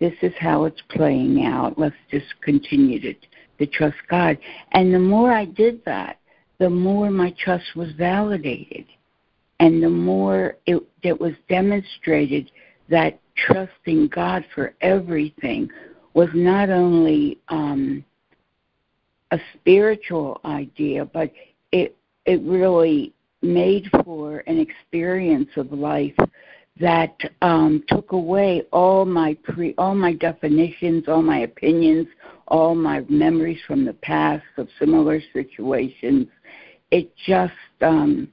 [0.04, 1.80] this is how it's playing out.
[1.80, 3.14] Let's just continue to,
[3.60, 4.38] to trust God.
[4.74, 6.20] And the more I did that,
[6.60, 8.86] the more my trust was validated.
[9.64, 12.52] And the more it, it was demonstrated
[12.90, 15.70] that trusting God for everything
[16.14, 18.04] was not only um,
[19.32, 21.32] a spiritual idea, but
[21.72, 21.96] it
[22.26, 26.18] it really made for an experience of life
[26.82, 32.10] that um, took away all my pre all my definitions, all my opinions,
[32.50, 36.28] all my memories from the past of similar situations.
[36.92, 38.28] It just um,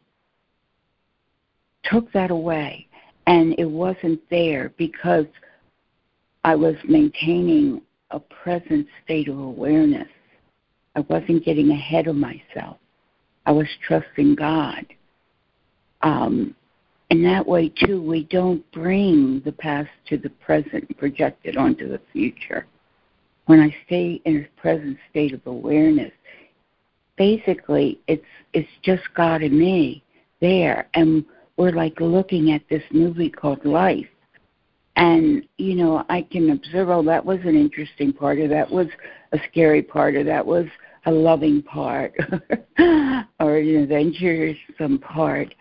[1.84, 2.86] took that away,
[3.26, 5.26] and it wasn't there because
[6.44, 10.08] I was maintaining a present state of awareness.
[10.96, 12.78] I wasn't getting ahead of myself.
[13.46, 14.84] I was trusting God.
[16.02, 16.54] Um,
[17.10, 21.56] and that way, too, we don't bring the past to the present and project it
[21.56, 22.66] onto the future.
[23.46, 26.12] When I stay in a present state of awareness,
[27.16, 30.04] basically it's it's just God and me
[30.40, 31.24] there, and
[31.60, 34.08] we're like looking at this movie called Life.
[34.96, 36.90] And you know, I can observe.
[36.90, 38.88] Oh, that was an interesting part, or that was
[39.32, 40.66] a scary part, or that was
[41.06, 42.12] a loving part,
[42.78, 45.54] or an adventuresome part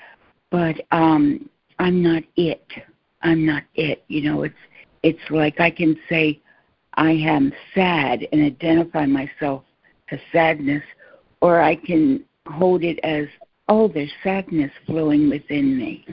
[0.51, 1.49] but um
[1.81, 2.65] I'm not it.
[3.21, 4.03] I'm not it.
[4.07, 4.55] You know, it's
[5.03, 6.41] it's like I can say
[6.95, 9.63] I am sad and identify myself
[10.11, 10.83] as sadness,
[11.41, 13.27] or I can hold it as
[13.69, 16.05] oh, there's sadness flowing within me,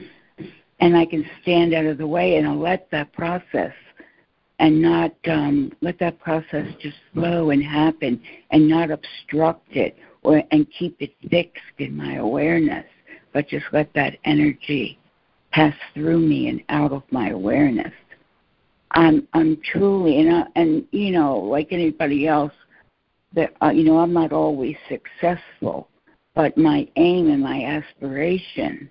[0.79, 3.73] and I can stand out of the way and I'll let that process
[4.59, 8.21] and not um, let that process just flow and happen
[8.51, 12.85] and not obstruct it or and keep it fixed in my awareness
[13.37, 14.97] but just let that energy
[15.51, 17.93] pass through me and out of my awareness.
[18.91, 22.53] I'm I'm truly and I, and you know like anybody else
[23.33, 25.87] that uh, you know I'm not always successful,
[26.37, 28.87] but my aim and my aspiration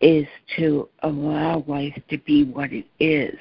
[0.00, 0.26] is
[0.56, 3.36] to allow life to be what it is,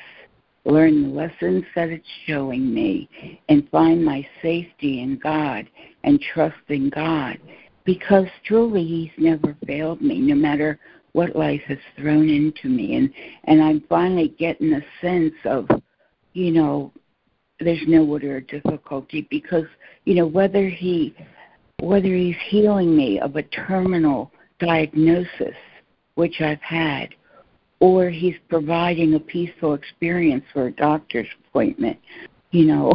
[0.65, 3.09] learn the lessons that it's showing me,
[3.47, 5.65] and find my safety in God
[6.03, 7.39] and trust in God
[7.85, 10.77] because truly he's never failed me no matter
[11.13, 12.95] what life has thrown into me.
[12.95, 13.13] And
[13.45, 15.69] and i'm finally getting a sense of
[16.33, 16.91] you know
[17.61, 19.65] there's no order of difficulty because
[20.05, 21.15] you know whether he
[21.81, 25.55] whether he's healing me of a terminal diagnosis
[26.15, 27.09] which i've had
[27.79, 31.97] or he's providing a peaceful experience for a doctor's appointment
[32.51, 32.93] you know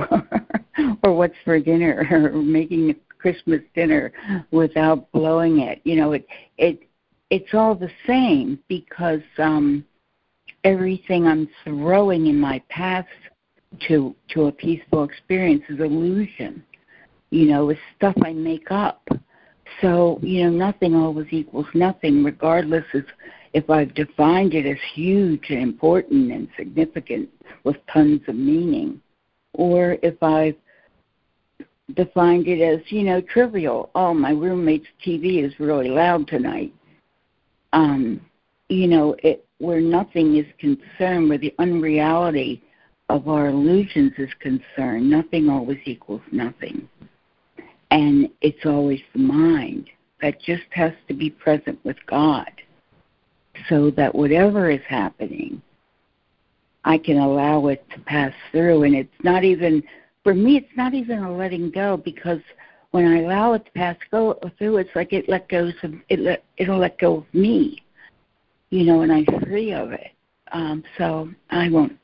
[1.03, 2.95] or what's for dinner or making a
[3.27, 4.13] Christmas dinner
[4.53, 5.81] without blowing it.
[5.83, 6.27] You know, it
[6.59, 6.89] it
[7.31, 9.85] it's all the same because um
[10.63, 13.07] everything I'm throwing in my path
[13.89, 16.63] to to a peaceful experience is illusion.
[17.31, 19.07] You know, it's stuff I make up.
[19.81, 23.05] So, you know, nothing always equals nothing, regardless of
[23.53, 27.28] if I've defined it as huge and important and significant
[27.65, 29.01] with tons of meaning,
[29.55, 30.57] or if I've
[31.94, 33.90] defined it as, you know, trivial.
[33.94, 36.73] Oh, my roommate's TV is really loud tonight.
[37.73, 38.20] Um,
[38.69, 42.62] you know, it where nothing is concerned, where the unreality
[43.09, 46.89] of our illusions is concerned, nothing always equals nothing.
[47.91, 49.89] And it's always the mind
[50.23, 52.51] that just has to be present with God
[53.69, 55.63] so that whatever is happening,
[56.85, 58.85] I can allow it to pass through.
[58.85, 59.83] And it's not even
[60.27, 62.41] for me, it's not even a letting go because
[62.91, 66.19] when I allow it to pass go through, it's like it let goes of it.
[66.19, 67.85] Let, it'll let go of me,
[68.71, 70.13] you know, and I'm free of it.
[70.53, 71.97] Um, so I won't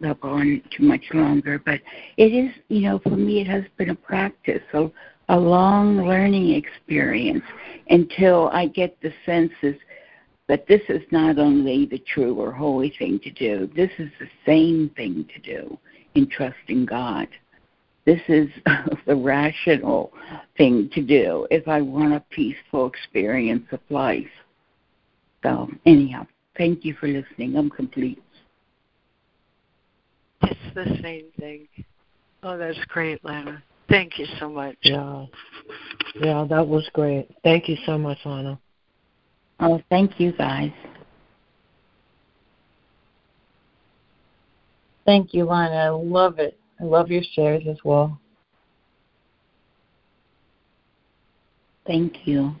[0.00, 1.80] go on too much longer, but
[2.16, 4.88] it is, you know, for me, it has been a practice, a,
[5.28, 7.44] a long learning experience
[7.90, 9.76] until I get the senses
[10.48, 14.28] that this is not only the true or holy thing to do, this is the
[14.46, 15.78] same thing to do
[16.14, 17.28] in trusting God.
[18.06, 18.48] This is
[19.06, 20.12] the rational
[20.56, 24.26] thing to do if I want a peaceful experience of life.
[25.42, 26.26] So, anyhow,
[26.56, 27.56] thank you for listening.
[27.56, 28.22] I'm complete.
[30.42, 31.68] It's the same thing.
[32.42, 33.62] Oh, that's great, Lana.
[33.88, 34.76] Thank you so much.
[34.82, 35.26] Yeah.
[36.20, 37.28] Yeah, that was great.
[37.42, 38.58] Thank you so much, Lana.
[39.60, 40.72] Oh, thank you guys.
[45.04, 45.74] Thank you, Lana.
[45.74, 46.58] I love it.
[46.80, 48.20] I love your shares as well.
[51.86, 52.54] Thank you.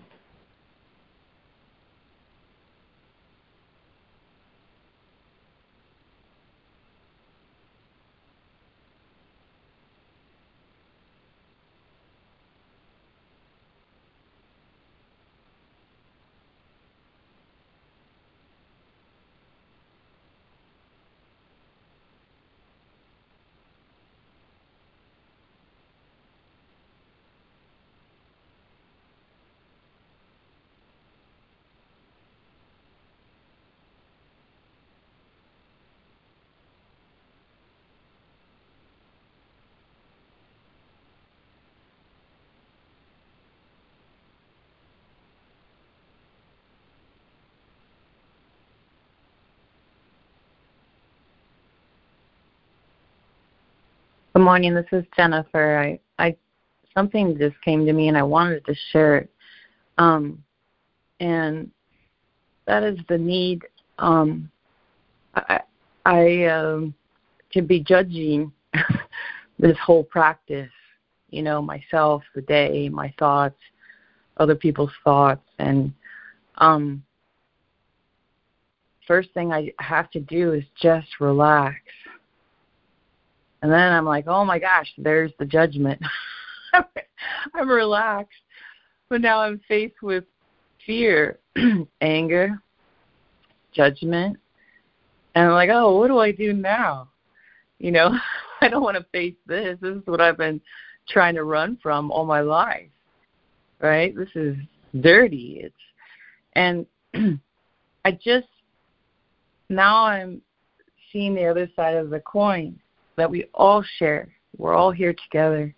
[54.38, 54.72] Good morning.
[54.72, 55.76] This is Jennifer.
[55.76, 56.36] I, I
[56.94, 59.30] something just came to me and I wanted to share it.
[59.98, 60.44] Um,
[61.18, 61.68] and
[62.64, 63.64] that is the need.
[63.98, 64.48] Um,
[65.34, 65.62] I,
[66.06, 66.94] I um,
[67.52, 68.52] to be judging
[69.58, 70.70] this whole practice,
[71.30, 73.58] you know, myself, the day, my thoughts,
[74.36, 75.92] other people's thoughts, and
[76.58, 77.02] um,
[79.04, 81.80] first thing I have to do is just relax.
[83.62, 86.00] And then I'm like, oh my gosh, there's the judgment.
[87.54, 88.38] I'm relaxed.
[89.08, 90.24] But now I'm faced with
[90.86, 91.38] fear,
[92.00, 92.60] anger,
[93.72, 94.36] judgment.
[95.34, 97.08] And I'm like, oh, what do I do now?
[97.78, 98.16] You know,
[98.60, 99.78] I don't want to face this.
[99.80, 100.60] This is what I've been
[101.08, 102.90] trying to run from all my life.
[103.80, 104.14] Right?
[104.16, 104.56] This is
[105.00, 105.60] dirty.
[105.64, 105.74] It's
[106.54, 106.86] and
[108.04, 108.48] I just
[109.68, 110.42] now I'm
[111.12, 112.78] seeing the other side of the coin
[113.18, 114.28] that we all share.
[114.56, 115.74] We're all here together.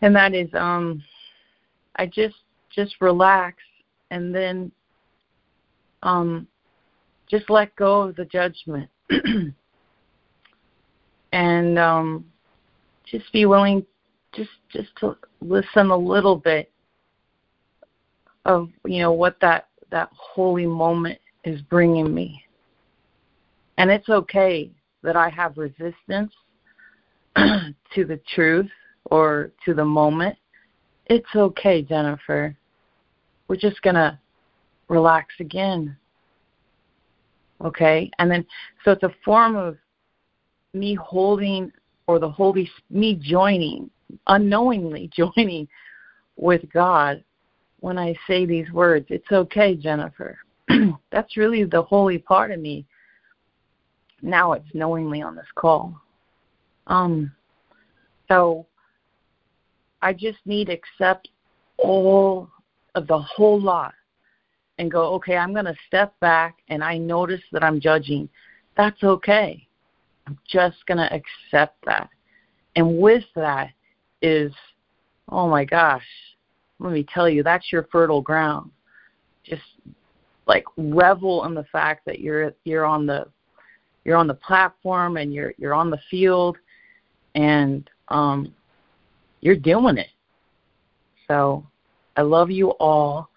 [0.00, 1.02] And that is um
[1.96, 2.36] I just
[2.74, 3.58] just relax
[4.10, 4.72] and then
[6.02, 6.46] um
[7.28, 8.88] just let go of the judgment
[11.32, 12.24] and um
[13.10, 13.84] just be willing
[14.32, 16.70] just just to listen a little bit
[18.44, 22.40] of you know what that that holy moment is bringing me
[23.78, 24.70] and it's okay
[25.02, 26.32] that i have resistance
[27.36, 28.70] to the truth
[29.10, 30.36] or to the moment
[31.06, 32.54] it's okay jennifer.
[33.48, 34.18] We're just going to
[34.88, 35.96] relax again
[37.64, 38.10] okay?
[38.18, 38.44] And then
[38.84, 39.76] so it's a form of
[40.74, 41.72] me holding
[42.06, 43.90] or the holy me joining
[44.26, 45.68] unknowingly joining
[46.36, 47.22] with god
[47.80, 49.06] when i say these words.
[49.08, 50.38] It's okay jennifer.
[51.10, 52.86] That's really the holy part of me
[54.22, 56.00] now it's knowingly on this call
[56.86, 57.30] um
[58.28, 58.66] so
[60.02, 61.28] i just need to accept
[61.78, 62.48] all
[62.94, 63.94] of the whole lot
[64.78, 68.28] and go, okay, I'm going to step back and I notice that I'm judging.
[68.76, 69.66] That's okay.
[70.26, 72.08] I'm just going to accept that.
[72.76, 73.70] And with that
[74.22, 74.52] is,
[75.28, 76.04] oh my gosh,
[76.78, 78.70] let me tell you, that's your fertile ground.
[79.44, 79.62] Just
[80.46, 83.26] like revel in the fact that you're you're on the
[84.08, 86.56] you're on the platform and you're you're on the field
[87.34, 88.54] and um
[89.42, 90.08] you're doing it.
[91.28, 91.62] So
[92.16, 93.28] I love you all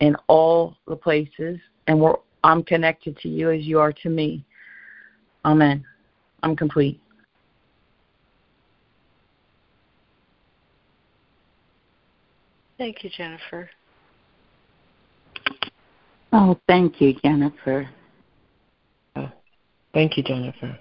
[0.00, 4.42] in all the places, and we're, I'm connected to you as you are to me.
[5.44, 5.84] Amen.
[6.42, 6.98] I'm complete.
[12.78, 13.68] Thank you, Jennifer.
[16.32, 17.88] Oh, thank you, Jennifer.
[19.96, 20.78] Thank you, Jennifer.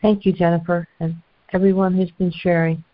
[0.00, 1.16] Thank you, Jennifer, and
[1.52, 2.84] everyone who's been sharing.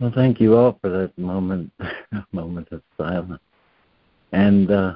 [0.00, 1.70] Well, thank you all for that moment,
[2.32, 3.42] moment of silence.
[4.32, 4.94] And uh,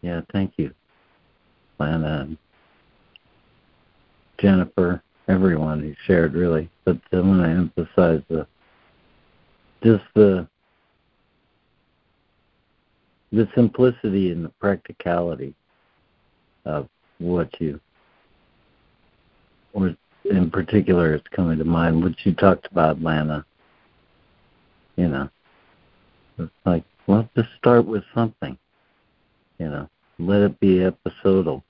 [0.00, 0.72] yeah, thank you,
[1.78, 2.38] Lana and
[4.38, 6.70] Jennifer, everyone who shared really.
[6.86, 8.46] But I want to emphasize the
[9.82, 10.48] just the
[13.32, 15.54] the simplicity and the practicality
[16.64, 16.88] of
[17.18, 17.78] what you
[19.74, 19.94] or
[20.24, 23.44] in particular it's coming to mind what you talked about lana
[24.98, 25.30] you know.
[26.38, 28.58] It's like well just start with something
[29.58, 29.88] you know.
[30.18, 31.64] Let it be episodal.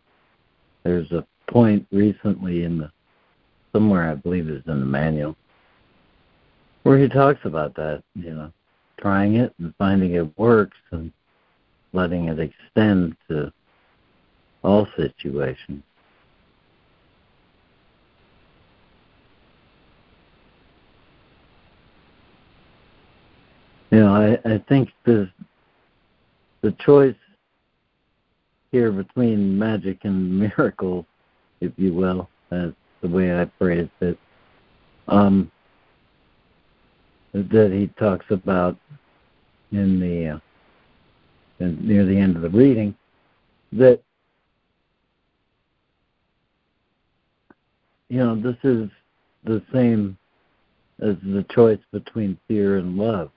[0.85, 2.91] There's a point recently in the
[3.73, 5.37] somewhere i believe is in the manual
[6.83, 8.51] where he talks about that you know
[8.99, 11.13] trying it and finding it works and
[11.93, 13.53] letting it extend to
[14.65, 15.83] all situations.
[23.91, 25.31] You know, I, I think the
[26.61, 27.15] the choice
[28.71, 31.07] here between magic and miracle,
[31.61, 34.19] if you will, that's the way I phrased it,
[35.07, 35.51] um,
[37.33, 38.77] that he talks about
[39.73, 40.39] in the uh,
[41.61, 42.95] near the end of the reading,
[43.73, 44.03] that
[48.09, 48.91] you know this is
[49.45, 50.19] the same
[51.01, 53.31] as the choice between fear and love.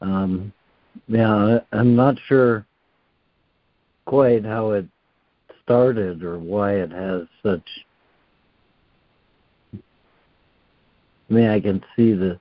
[0.00, 0.52] Um,
[1.08, 2.66] yeah, I'm not sure
[4.06, 4.86] quite how it
[5.62, 7.66] started or why it has such.
[9.74, 9.78] I
[11.28, 12.40] mean, I can see the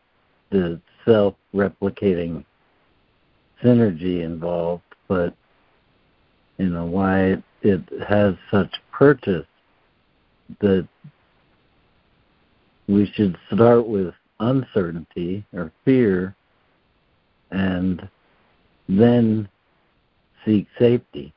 [0.50, 2.46] the self-replicating
[3.64, 5.36] synergy involved, but
[6.58, 9.46] you know why it, it has such purchase
[10.62, 10.88] that
[12.88, 16.37] we should start with uncertainty or fear
[17.52, 18.08] and
[18.90, 19.48] then
[20.46, 21.34] seek safety.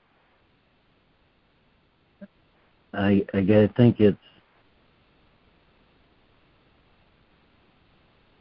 [2.92, 3.40] I I
[3.76, 4.18] think it's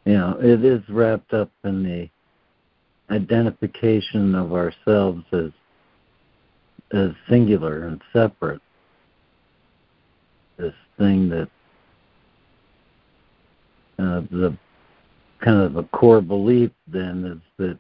[0.06, 2.10] you know it is wrapped up in the
[3.14, 5.52] identification of ourselves as
[6.92, 8.62] as singular and separate.
[10.58, 11.50] This thing that
[14.00, 14.58] uh, the
[15.42, 17.80] kind of the core belief then is that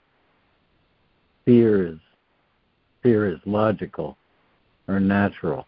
[1.46, 2.00] fear is
[3.02, 4.18] fear is logical
[4.88, 5.66] or natural,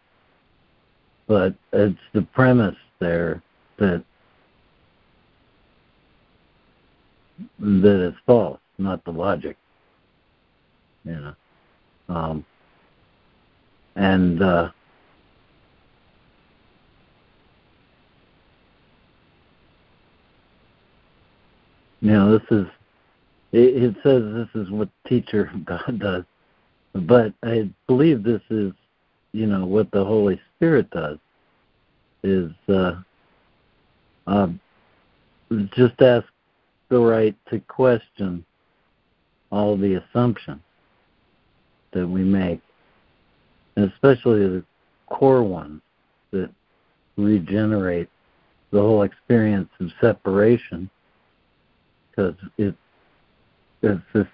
[1.28, 3.42] but it's the premise there
[3.78, 4.04] that
[7.60, 9.58] that is false not the logic.
[11.06, 11.36] You know.
[12.10, 12.46] Um,
[13.96, 14.70] and uh,
[22.02, 22.66] you know, this is
[23.52, 26.24] it, it says this is what teacher God does,
[26.94, 28.74] but I believe this is
[29.32, 31.18] you know what the Holy Spirit does
[32.24, 32.96] is uh,
[34.28, 34.48] uh,
[35.76, 36.26] just ask
[36.90, 38.46] the right to question
[39.52, 40.62] all the assumptions
[41.94, 42.62] that we make,
[43.76, 44.64] and especially the
[45.08, 45.82] core ones
[46.32, 46.50] that
[47.18, 48.10] regenerate
[48.72, 50.90] the whole experience of separation,
[52.12, 52.76] because it,
[53.82, 54.28] it's this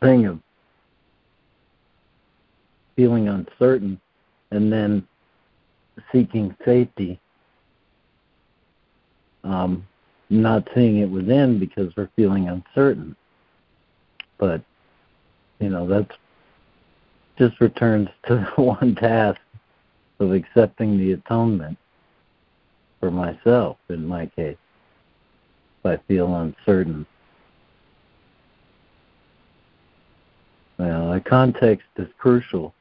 [0.00, 0.40] thing of
[2.96, 4.00] feeling uncertain
[4.50, 5.06] and then
[6.12, 7.20] seeking safety,
[9.42, 9.86] um,
[10.30, 13.14] not seeing it within because we're feeling uncertain.
[14.38, 14.62] But
[15.60, 16.16] you know, that's
[17.38, 19.40] just returns to the one task
[20.20, 21.76] of accepting the atonement
[23.00, 24.56] for myself in my case.
[25.84, 27.06] I feel uncertain.
[30.78, 32.74] Well, the context is crucial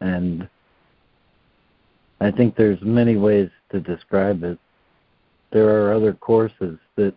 [0.00, 0.48] and
[2.20, 4.58] I think there's many ways to describe it.
[5.50, 7.14] There are other courses that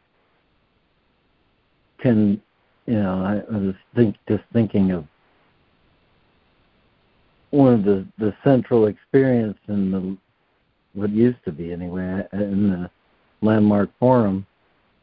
[1.99, 2.41] can
[2.85, 5.06] you know, I, I was think, just thinking of
[7.52, 10.18] one of the the central experience in the
[10.93, 12.89] what used to be anyway in the
[13.41, 14.45] landmark forum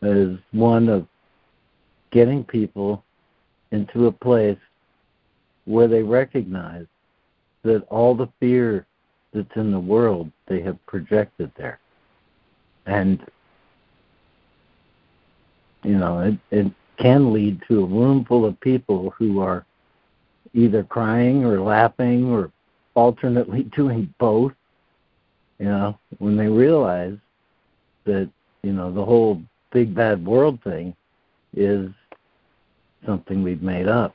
[0.02, 1.06] is one of
[2.10, 3.04] getting people
[3.70, 4.58] into a place
[5.64, 6.86] where they recognize
[7.62, 8.86] that all the fear
[9.32, 11.78] that's in the world they have projected there.
[12.86, 13.24] And
[15.82, 19.64] you know it it can lead to a room full of people who are
[20.54, 22.50] either crying or laughing or
[22.94, 24.52] alternately doing both
[25.58, 27.16] you know when they realize
[28.04, 28.28] that
[28.62, 30.94] you know the whole big bad world thing
[31.54, 31.90] is
[33.06, 34.14] something we've made up.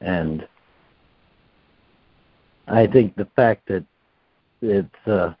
[0.00, 0.46] And
[2.68, 3.84] I think the fact that
[4.62, 5.34] it's uh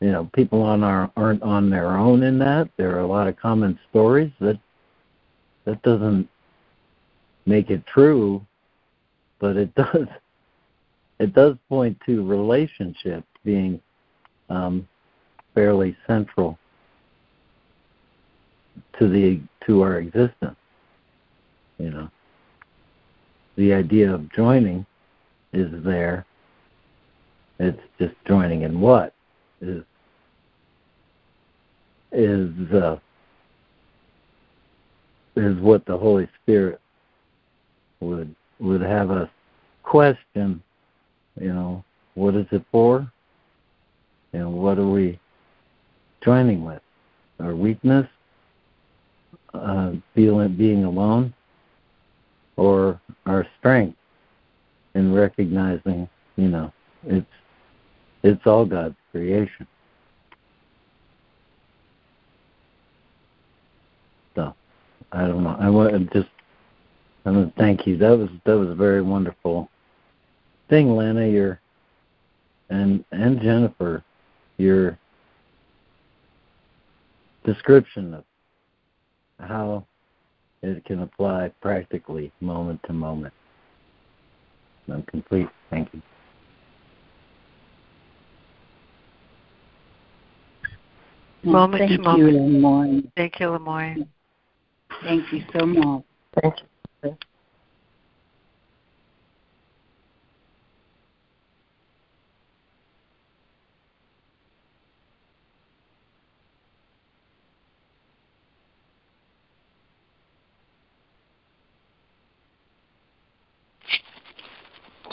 [0.00, 3.28] you know people on our aren't on their own in that there are a lot
[3.28, 4.58] of common stories that
[5.64, 6.28] that doesn't
[7.46, 8.44] make it true
[9.38, 10.08] but it does
[11.20, 13.80] it does point to relationship being
[14.50, 14.86] um,
[15.54, 16.58] fairly central
[18.98, 20.56] to the to our existence
[21.78, 22.08] you know
[23.56, 24.84] the idea of joining
[25.52, 26.24] is there
[27.58, 29.14] it's just joining in what
[29.60, 29.84] is
[32.12, 32.98] is uh,
[35.36, 36.80] is what the Holy Spirit
[38.00, 39.28] would would have us
[39.82, 40.62] question.
[41.40, 41.84] You know,
[42.14, 43.10] what is it for?
[44.32, 45.18] And what are we
[46.22, 46.82] joining with?
[47.40, 48.06] Our weakness,
[49.54, 51.34] uh, feeling being alone,
[52.56, 53.96] or our strength
[54.94, 56.72] in recognizing, you know,
[57.04, 57.26] it's
[58.22, 59.66] it's all God's creation.
[64.34, 64.54] So,
[65.10, 65.56] I don't know.
[65.58, 66.32] I want to just
[67.24, 67.96] I want to thank you.
[67.98, 69.68] That was that was a very wonderful
[70.68, 71.26] thing, Lana.
[71.26, 71.60] Your
[72.70, 74.02] and and Jennifer,
[74.56, 74.98] your
[77.44, 78.24] description of
[79.42, 79.84] how
[80.62, 83.34] it can apply practically moment to moment.
[84.90, 85.48] I'm complete.
[85.70, 86.02] Thank you.
[91.44, 92.52] Moment Thank to you, moment.
[92.52, 93.12] Lemoyne.
[93.16, 94.06] Thank you, Lemoyne.
[95.02, 96.04] Thank you so much.
[96.40, 96.54] Thank
[97.02, 97.16] you.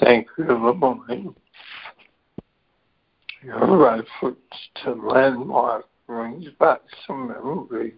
[0.09, 1.37] Thank you, Lamont.
[3.43, 4.39] Your right foot
[4.83, 7.93] to landmark brings back some memories.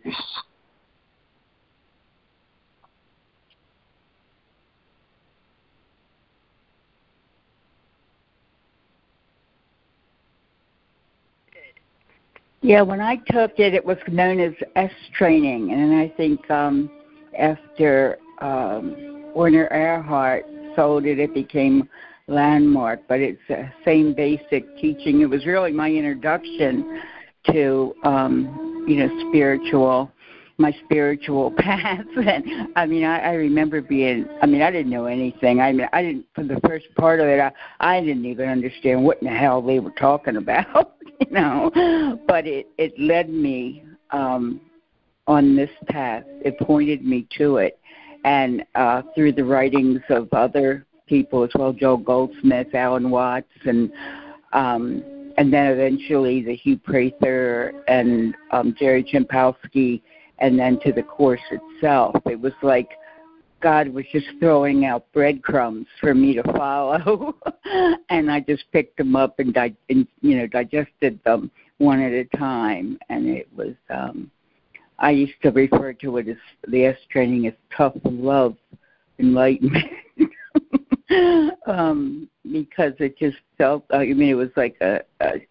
[12.59, 16.91] Yeah, when I took it, it was known as est training, and I think um,
[17.39, 20.43] after um, Werner Erhard
[20.75, 21.87] sold it, it became
[22.27, 23.01] Landmark.
[23.07, 25.21] But it's the same basic teaching.
[25.21, 27.01] It was really my introduction
[27.51, 30.11] to, um, you know, spiritual,
[30.57, 32.05] my spiritual path.
[32.15, 34.27] and I mean, I, I remember being.
[34.41, 35.59] I mean, I didn't know anything.
[35.59, 36.25] I mean, I didn't.
[36.35, 39.61] For the first part of it, I, I didn't even understand what in the hell
[39.61, 40.95] they were talking about.
[41.21, 44.59] you know but it it led me um
[45.27, 47.79] on this path it pointed me to it
[48.23, 53.91] and uh through the writings of other people as well joel goldsmith alan watts and
[54.53, 55.03] um
[55.37, 60.01] and then eventually the hugh prather and um jerry jampolsky
[60.39, 62.89] and then to the course itself it was like
[63.61, 67.35] God was just throwing out breadcrumbs for me to follow,
[68.09, 72.11] and I just picked them up and, di- and you know digested them one at
[72.11, 72.97] a time.
[73.09, 74.31] And it was um,
[75.01, 76.37] I used to refer to it as
[76.67, 78.55] the est training as tough love
[79.19, 79.91] enlightenment.
[81.67, 85.41] um, because it just felt I mean it was like a, a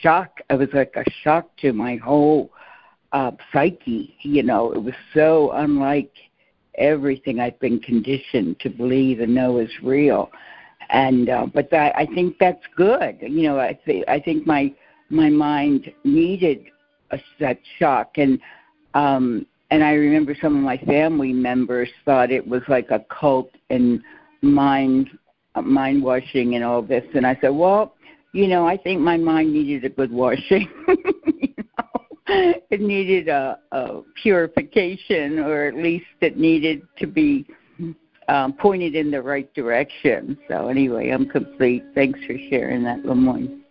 [0.00, 2.50] shock it was like a shock to my whole
[3.12, 6.10] uh psyche you know it was so unlike
[6.76, 10.30] everything I've been conditioned to believe and know is real.
[10.90, 13.18] And uh, but that, I think that's good.
[13.20, 14.72] You know, I think I think my
[15.08, 16.66] my mind needed
[17.10, 18.38] a, that shock, and
[18.94, 23.50] um, and I remember some of my family members thought it was like a cult
[23.70, 24.02] and
[24.42, 25.10] mind
[25.62, 27.94] mind washing and all this, and I said, well,
[28.32, 30.68] you know, I think my mind needed a good washing.
[32.26, 37.46] it needed a, a purification, or at least it needed to be
[38.28, 40.36] um, pointed in the right direction.
[40.48, 41.84] So anyway, I'm complete.
[41.94, 43.63] Thanks for sharing that, Lemoyne.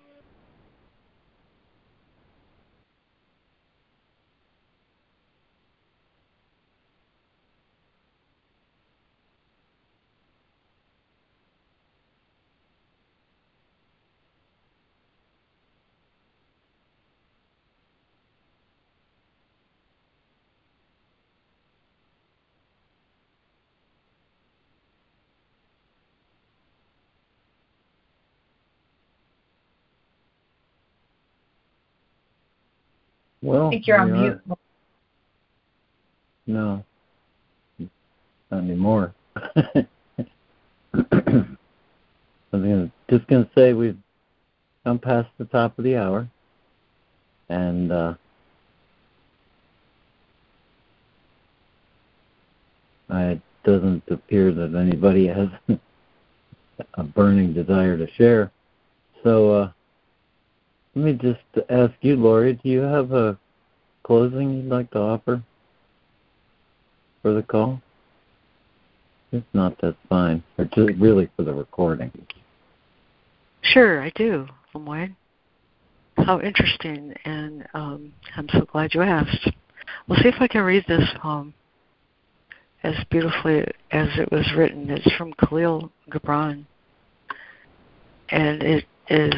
[33.54, 34.42] Well, I think you're on we are- mute.
[36.48, 36.84] No.
[38.50, 39.14] Not anymore.
[42.52, 43.98] I'm just going to say we've
[44.84, 46.28] come past the top of the hour,
[47.50, 48.16] and uh,
[53.12, 55.50] it doesn't appear that anybody has
[56.96, 58.52] a burning desire to share.
[59.24, 59.72] So uh,
[60.96, 63.38] let me just ask you, Laurie, do you have a
[64.04, 65.42] closing you'd like to offer
[67.22, 67.82] for the call?
[69.32, 70.44] If not, that's fine.
[70.58, 72.12] Or just really for the recording.
[73.62, 75.16] Sure, I do, Lemoyne.
[76.18, 79.50] How interesting, and um, I'm so glad you asked.
[80.08, 81.54] We'll see if I can read this poem
[82.84, 84.90] as beautifully as it was written.
[84.90, 86.66] It's from Kahlil Gibran,
[88.30, 89.34] and it is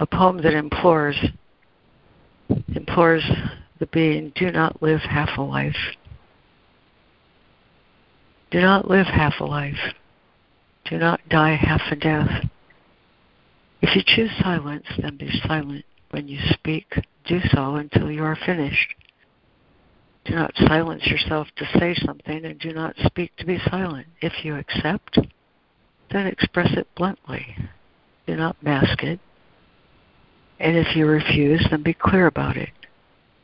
[0.00, 1.16] a poem that implores
[2.74, 3.24] implores
[3.78, 5.96] the being, do not live half a life.
[8.50, 9.94] Do not live half a life.
[10.84, 12.44] Do not die half a death.
[13.82, 15.84] If you choose silence, then be silent.
[16.10, 16.86] When you speak,
[17.26, 18.94] do so until you are finished.
[20.24, 24.06] Do not silence yourself to say something, and do not speak to be silent.
[24.20, 25.18] If you accept,
[26.10, 27.56] then express it bluntly.
[28.26, 29.20] Do not mask it.
[30.60, 32.70] And if you refuse, then be clear about it.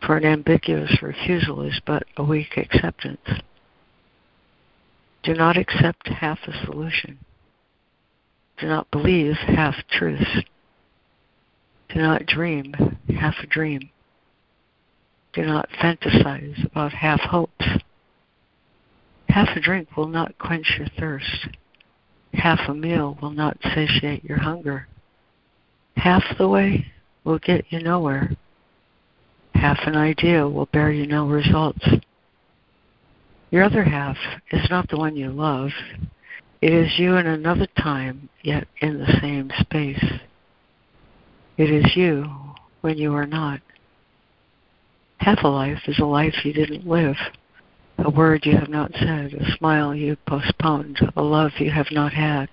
[0.06, 3.20] For an ambiguous refusal is but a weak acceptance.
[5.22, 7.18] Do not accept half a solution.
[8.58, 10.42] Do not believe half truths.
[11.90, 12.74] Do not dream
[13.18, 13.90] half a dream.
[15.32, 17.66] Do not fantasize about half hopes.
[19.28, 21.48] Half a drink will not quench your thirst.
[22.32, 24.88] Half a meal will not satiate your hunger.
[25.96, 26.86] Half the way
[27.24, 28.36] will get you nowhere.
[29.60, 31.86] Half an idea will bear you no results.
[33.50, 34.16] Your other half
[34.52, 35.68] is not the one you love.
[36.62, 40.02] It is you in another time, yet in the same space.
[41.58, 42.24] It is you
[42.80, 43.60] when you are not.
[45.18, 47.16] Half a life is a life you didn't live,
[47.98, 52.14] a word you have not said, a smile you postponed, a love you have not
[52.14, 52.48] had,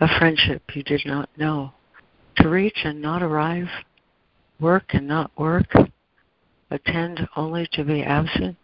[0.00, 1.74] a friendship you did not know.
[2.36, 3.68] To reach and not arrive,
[4.58, 5.66] work and not work,
[6.70, 8.56] attend only to be absent?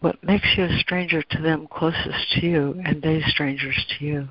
[0.00, 4.28] What makes you a stranger to them closest to you and they strangers to you?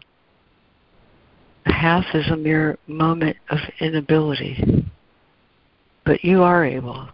[1.66, 4.86] A half is a mere moment of inability,
[6.06, 7.10] but you are able,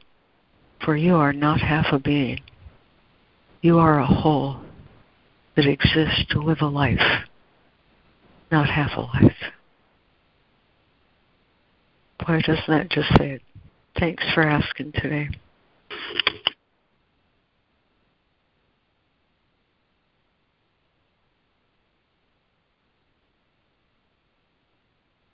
[0.85, 2.39] for you are not half a being.
[3.61, 4.61] You are a whole
[5.55, 7.25] that exists to live a life,
[8.51, 9.37] not half a life.
[12.25, 13.41] Why doesn't that just say it?
[13.99, 15.29] Thanks for asking today.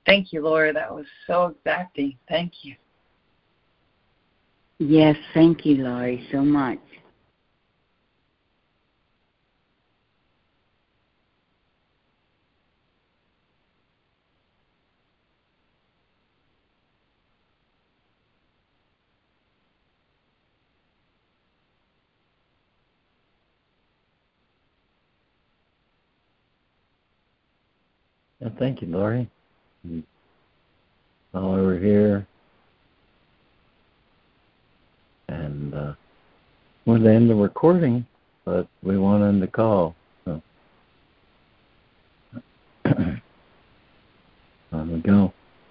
[0.06, 0.74] Thank you, Laura.
[0.74, 2.18] That was so exacting.
[2.28, 2.76] Thank you.
[4.80, 6.80] Yes, thank you, Laurie, so much.
[28.40, 28.88] Yeah, thank you.
[31.32, 32.28] While we were here,
[35.30, 35.94] and uh,
[36.86, 38.06] we're to end the recording,
[38.46, 39.96] but we want to end the call.
[40.26, 40.42] So.
[44.74, 45.34] on we go.